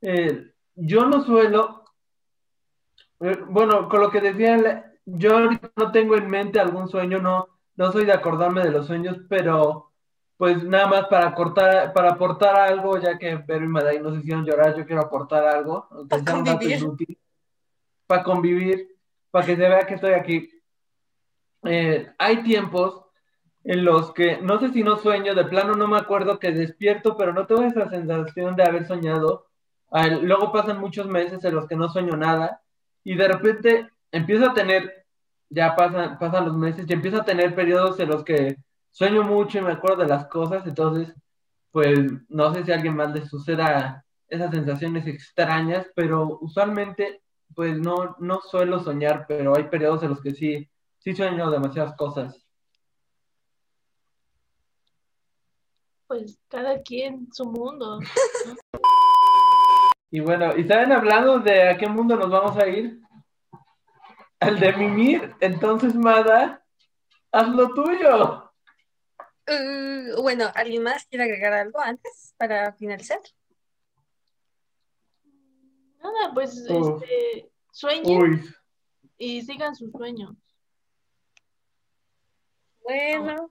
eh, 0.00 0.52
yo 0.74 1.04
no 1.06 1.22
suelo, 1.24 1.84
eh, 3.20 3.38
bueno, 3.48 3.88
con 3.88 4.00
lo 4.00 4.10
que 4.10 4.20
decía, 4.20 4.92
yo 5.04 5.36
ahorita 5.36 5.70
no 5.76 5.92
tengo 5.92 6.16
en 6.16 6.28
mente 6.28 6.60
algún 6.60 6.88
sueño, 6.88 7.20
no, 7.20 7.48
no 7.76 7.92
soy 7.92 8.04
de 8.04 8.12
acordarme 8.12 8.62
de 8.62 8.70
los 8.70 8.86
sueños, 8.86 9.18
pero 9.28 9.90
pues 10.36 10.64
nada 10.64 10.86
más 10.86 11.06
para 11.08 11.34
cortar, 11.34 11.92
para 11.92 12.12
aportar 12.12 12.58
algo, 12.58 12.98
ya 12.98 13.18
que 13.18 13.36
Pedro 13.40 13.64
y 13.64 13.68
Madai 13.68 14.00
nos 14.00 14.16
hicieron 14.18 14.44
llorar, 14.44 14.74
yo 14.74 14.86
quiero 14.86 15.02
aportar 15.02 15.44
algo, 15.44 15.86
aunque 15.90 16.08
Para 16.08 16.22
sea 16.22 16.34
un 16.36 16.44
dato 16.44 16.58
convivir. 16.60 16.78
inútil, 16.78 17.18
para 18.06 18.22
convivir, 18.22 18.96
para 19.30 19.44
que 19.44 19.56
se 19.56 19.60
vea 19.68 19.86
que 19.86 19.94
estoy 19.94 20.12
aquí. 20.12 20.50
Eh, 21.64 22.10
hay 22.16 22.42
tiempos 22.42 23.04
en 23.64 23.84
los 23.84 24.12
que 24.12 24.40
no 24.40 24.58
sé 24.58 24.70
si 24.70 24.82
no 24.82 24.96
sueño, 24.96 25.34
de 25.34 25.44
plano 25.44 25.74
no 25.74 25.86
me 25.86 25.98
acuerdo 25.98 26.38
que 26.38 26.52
despierto, 26.52 27.16
pero 27.16 27.32
no 27.32 27.46
tengo 27.46 27.62
esa 27.62 27.88
sensación 27.90 28.56
de 28.56 28.64
haber 28.64 28.86
soñado. 28.86 29.46
Luego 30.22 30.52
pasan 30.52 30.80
muchos 30.80 31.06
meses 31.06 31.44
en 31.44 31.54
los 31.54 31.66
que 31.66 31.76
no 31.76 31.88
sueño 31.88 32.16
nada 32.16 32.62
y 33.04 33.16
de 33.16 33.28
repente 33.28 33.90
empiezo 34.12 34.50
a 34.50 34.54
tener, 34.54 35.04
ya 35.48 35.74
pasan, 35.76 36.18
pasan 36.18 36.46
los 36.46 36.56
meses 36.56 36.86
y 36.88 36.92
empiezo 36.92 37.18
a 37.20 37.24
tener 37.24 37.54
periodos 37.54 37.98
en 38.00 38.08
los 38.08 38.24
que 38.24 38.56
sueño 38.90 39.22
mucho 39.22 39.58
y 39.58 39.62
me 39.62 39.72
acuerdo 39.72 40.02
de 40.02 40.08
las 40.08 40.26
cosas, 40.26 40.66
entonces 40.66 41.14
pues 41.70 41.98
no 42.28 42.52
sé 42.54 42.64
si 42.64 42.72
a 42.72 42.76
alguien 42.76 42.96
más 42.96 43.12
le 43.12 43.26
suceda 43.26 44.04
esas 44.28 44.50
sensaciones 44.50 45.06
extrañas, 45.06 45.86
pero 45.94 46.38
usualmente 46.40 47.22
pues 47.54 47.78
no, 47.78 48.16
no 48.20 48.40
suelo 48.40 48.80
soñar, 48.80 49.26
pero 49.28 49.56
hay 49.56 49.64
periodos 49.64 50.02
en 50.02 50.10
los 50.10 50.20
que 50.20 50.32
sí, 50.32 50.68
sí 50.98 51.14
sueño 51.14 51.50
demasiadas 51.50 51.96
cosas. 51.96 52.49
Pues 56.10 56.40
cada 56.48 56.82
quien 56.82 57.32
su 57.32 57.44
mundo. 57.44 58.00
Y 60.10 60.18
bueno, 60.18 60.56
¿y 60.56 60.66
saben 60.66 60.90
hablando 60.90 61.38
de 61.38 61.68
a 61.68 61.78
qué 61.78 61.86
mundo 61.86 62.16
nos 62.16 62.28
vamos 62.28 62.56
a 62.56 62.66
ir? 62.66 63.00
Al 64.40 64.58
de 64.58 64.72
Mimir. 64.72 65.36
Entonces, 65.38 65.94
Mada, 65.94 66.66
haz 67.30 67.48
lo 67.50 67.72
tuyo. 67.74 68.50
Uh, 69.46 70.20
bueno, 70.20 70.46
¿alguien 70.56 70.82
más 70.82 71.06
quiere 71.06 71.26
agregar 71.26 71.52
algo 71.52 71.78
antes 71.78 72.34
para 72.36 72.72
finalizar? 72.72 73.20
Nada, 76.02 76.34
pues 76.34 76.68
Uf. 76.68 77.04
este, 77.04 77.52
sueñen 77.70 78.20
Uy, 78.20 78.54
y 79.16 79.42
sigan 79.42 79.76
sus 79.76 79.92
sueños. 79.92 80.34
Bueno, 82.82 83.48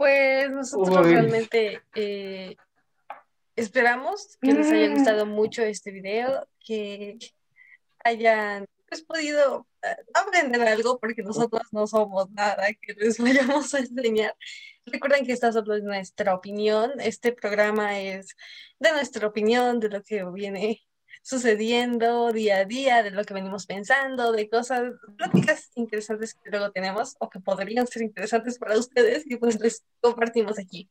pues 0.00 0.50
nosotros 0.50 0.96
Uy. 1.04 1.12
realmente 1.12 1.82
eh, 1.94 2.56
esperamos 3.54 4.38
que 4.40 4.54
les 4.54 4.72
haya 4.72 4.88
Mm. 4.88 4.94
gustado 4.94 5.26
mucho 5.26 5.60
este 5.62 5.90
video, 5.90 6.48
que 6.58 7.18
hayan 8.02 8.64
pues 8.88 9.02
podido 9.02 9.66
eh, 9.82 9.96
aprender 10.14 10.62
algo, 10.62 10.98
porque 10.98 11.22
nosotros 11.22 11.64
no 11.72 11.86
somos 11.86 12.30
nada 12.30 12.68
que 12.80 12.94
les 12.94 13.18
vayamos 13.62 13.74
a 13.74 13.80
enseñar. 13.80 14.34
Recuerden 14.86 15.26
que 15.26 15.32
esta 15.32 15.52
solo 15.52 15.74
es 15.74 15.82
nuestra 15.82 16.34
opinión, 16.34 16.92
este 16.98 17.32
programa 17.32 18.00
es 18.00 18.34
de 18.78 18.92
nuestra 18.92 19.26
opinión, 19.28 19.80
de 19.80 19.90
lo 19.90 20.02
que 20.02 20.24
viene 20.32 20.80
sucediendo 21.22 22.32
día 22.32 22.58
a 22.58 22.64
día, 22.64 23.02
de 23.02 23.10
lo 23.10 23.24
que 23.24 23.34
venimos 23.34 23.66
pensando, 23.66 24.32
de 24.32 24.48
cosas, 24.48 24.92
pláticas 25.16 25.70
interesantes 25.74 26.34
que 26.34 26.50
luego 26.50 26.70
tenemos 26.72 27.16
o 27.20 27.28
que 27.28 27.40
podrían 27.40 27.86
ser 27.86 28.02
interesantes 28.02 28.58
para 28.58 28.78
ustedes 28.78 29.24
y 29.26 29.36
pues 29.36 29.60
les 29.60 29.84
compartimos 30.00 30.58
aquí. 30.58 30.88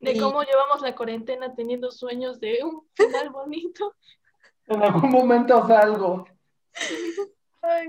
De 0.00 0.12
Y- 0.12 0.18
cómo 0.20 0.42
llevamos 0.42 0.80
la 0.82 0.94
cuarentena 0.94 1.54
teniendo 1.54 1.90
sueños 1.90 2.40
de 2.40 2.58
un 2.62 2.86
final 2.94 3.30
bonito. 3.30 3.94
en 4.66 4.82
algún 4.82 5.10
momento 5.10 5.66
salgo. 5.66 6.26
Ay. 7.62 7.88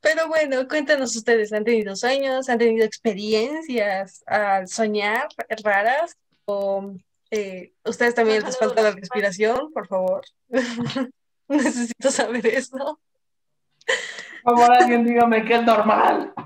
Pero 0.00 0.28
bueno, 0.28 0.68
cuéntanos 0.68 1.16
ustedes, 1.16 1.52
¿han 1.54 1.64
tenido 1.64 1.96
sueños? 1.96 2.48
¿Han 2.50 2.58
tenido 2.58 2.84
experiencias 2.84 4.22
al 4.26 4.68
soñar 4.68 5.28
raras? 5.62 6.16
¿O 6.44 6.92
eh, 7.34 7.72
ustedes 7.84 8.14
también 8.14 8.38
¿Han 8.38 8.46
les 8.46 8.58
falta 8.58 8.82
la 8.82 8.92
respiración? 8.92 9.72
Por 9.72 9.88
favor. 9.88 10.24
Necesito 11.48 12.10
saber 12.10 12.46
eso. 12.46 13.00
Por 14.44 14.56
favor, 14.56 14.72
alguien 14.72 15.04
dígame 15.04 15.44
que 15.44 15.54
es 15.54 15.62
normal. 15.62 16.32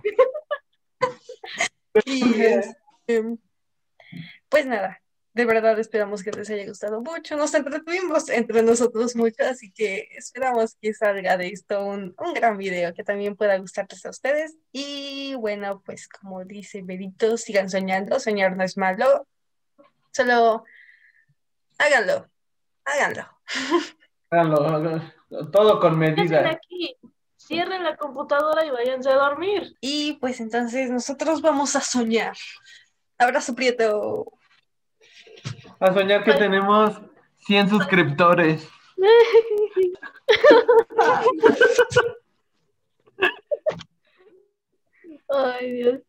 Y 2.05 2.43
este, 2.43 3.39
pues 4.49 4.67
nada, 4.67 5.03
de 5.35 5.45
verdad 5.45 5.77
esperamos 5.81 6.23
que 6.23 6.31
les 6.31 6.49
haya 6.49 6.65
gustado 6.67 7.01
mucho. 7.01 7.37
Nos 7.37 7.53
entretuvimos 7.55 8.29
entre 8.29 8.63
nosotros 8.63 9.17
mucho, 9.17 9.43
así 9.45 9.73
que 9.73 10.09
esperamos 10.17 10.77
que 10.81 10.95
salga 10.95 11.37
de 11.37 11.49
esto 11.49 11.85
un, 11.85 12.15
un 12.19 12.35
gran 12.35 12.57
video 12.57 12.95
que 12.95 13.03
también 13.03 13.35
pueda 13.35 13.59
gustarles 13.59 14.07
a 14.07 14.11
ustedes. 14.11 14.57
Y 14.71 15.35
bueno, 15.35 15.83
pues 15.85 16.09
como 16.09 16.45
dice 16.45 16.83
Berito, 16.83 17.37
sigan 17.37 17.69
soñando, 17.69 18.21
soñar 18.21 18.57
no 18.57 18.63
es 18.63 18.77
malo, 18.77 19.27
solo 20.13 20.65
háganlo, 21.79 22.29
háganlo. 22.85 23.27
Háganlo. 24.31 25.03
Todo 25.51 25.81
con 25.81 25.99
¿Qué 25.99 26.07
hacen 26.07 26.17
medida. 26.17 26.51
aquí? 26.51 26.97
Cierren 27.37 27.83
la 27.85 27.97
computadora 27.97 28.65
y 28.67 28.71
váyanse 28.71 29.11
a 29.11 29.17
dormir. 29.17 29.75
Y 29.81 30.15
pues 30.15 30.41
entonces 30.41 30.91
nosotros 30.91 31.41
vamos 31.41 31.77
a 31.77 31.81
soñar. 31.81 32.37
Abrazo 33.17 33.55
Prieto. 33.55 34.27
A 35.81 35.95
soñar 35.95 36.25
que 36.25 36.35
tenemos 36.35 37.01
100 37.47 37.71
suscriptores. 37.71 38.69
Ay, 45.29 45.73
Dios. 45.73 46.01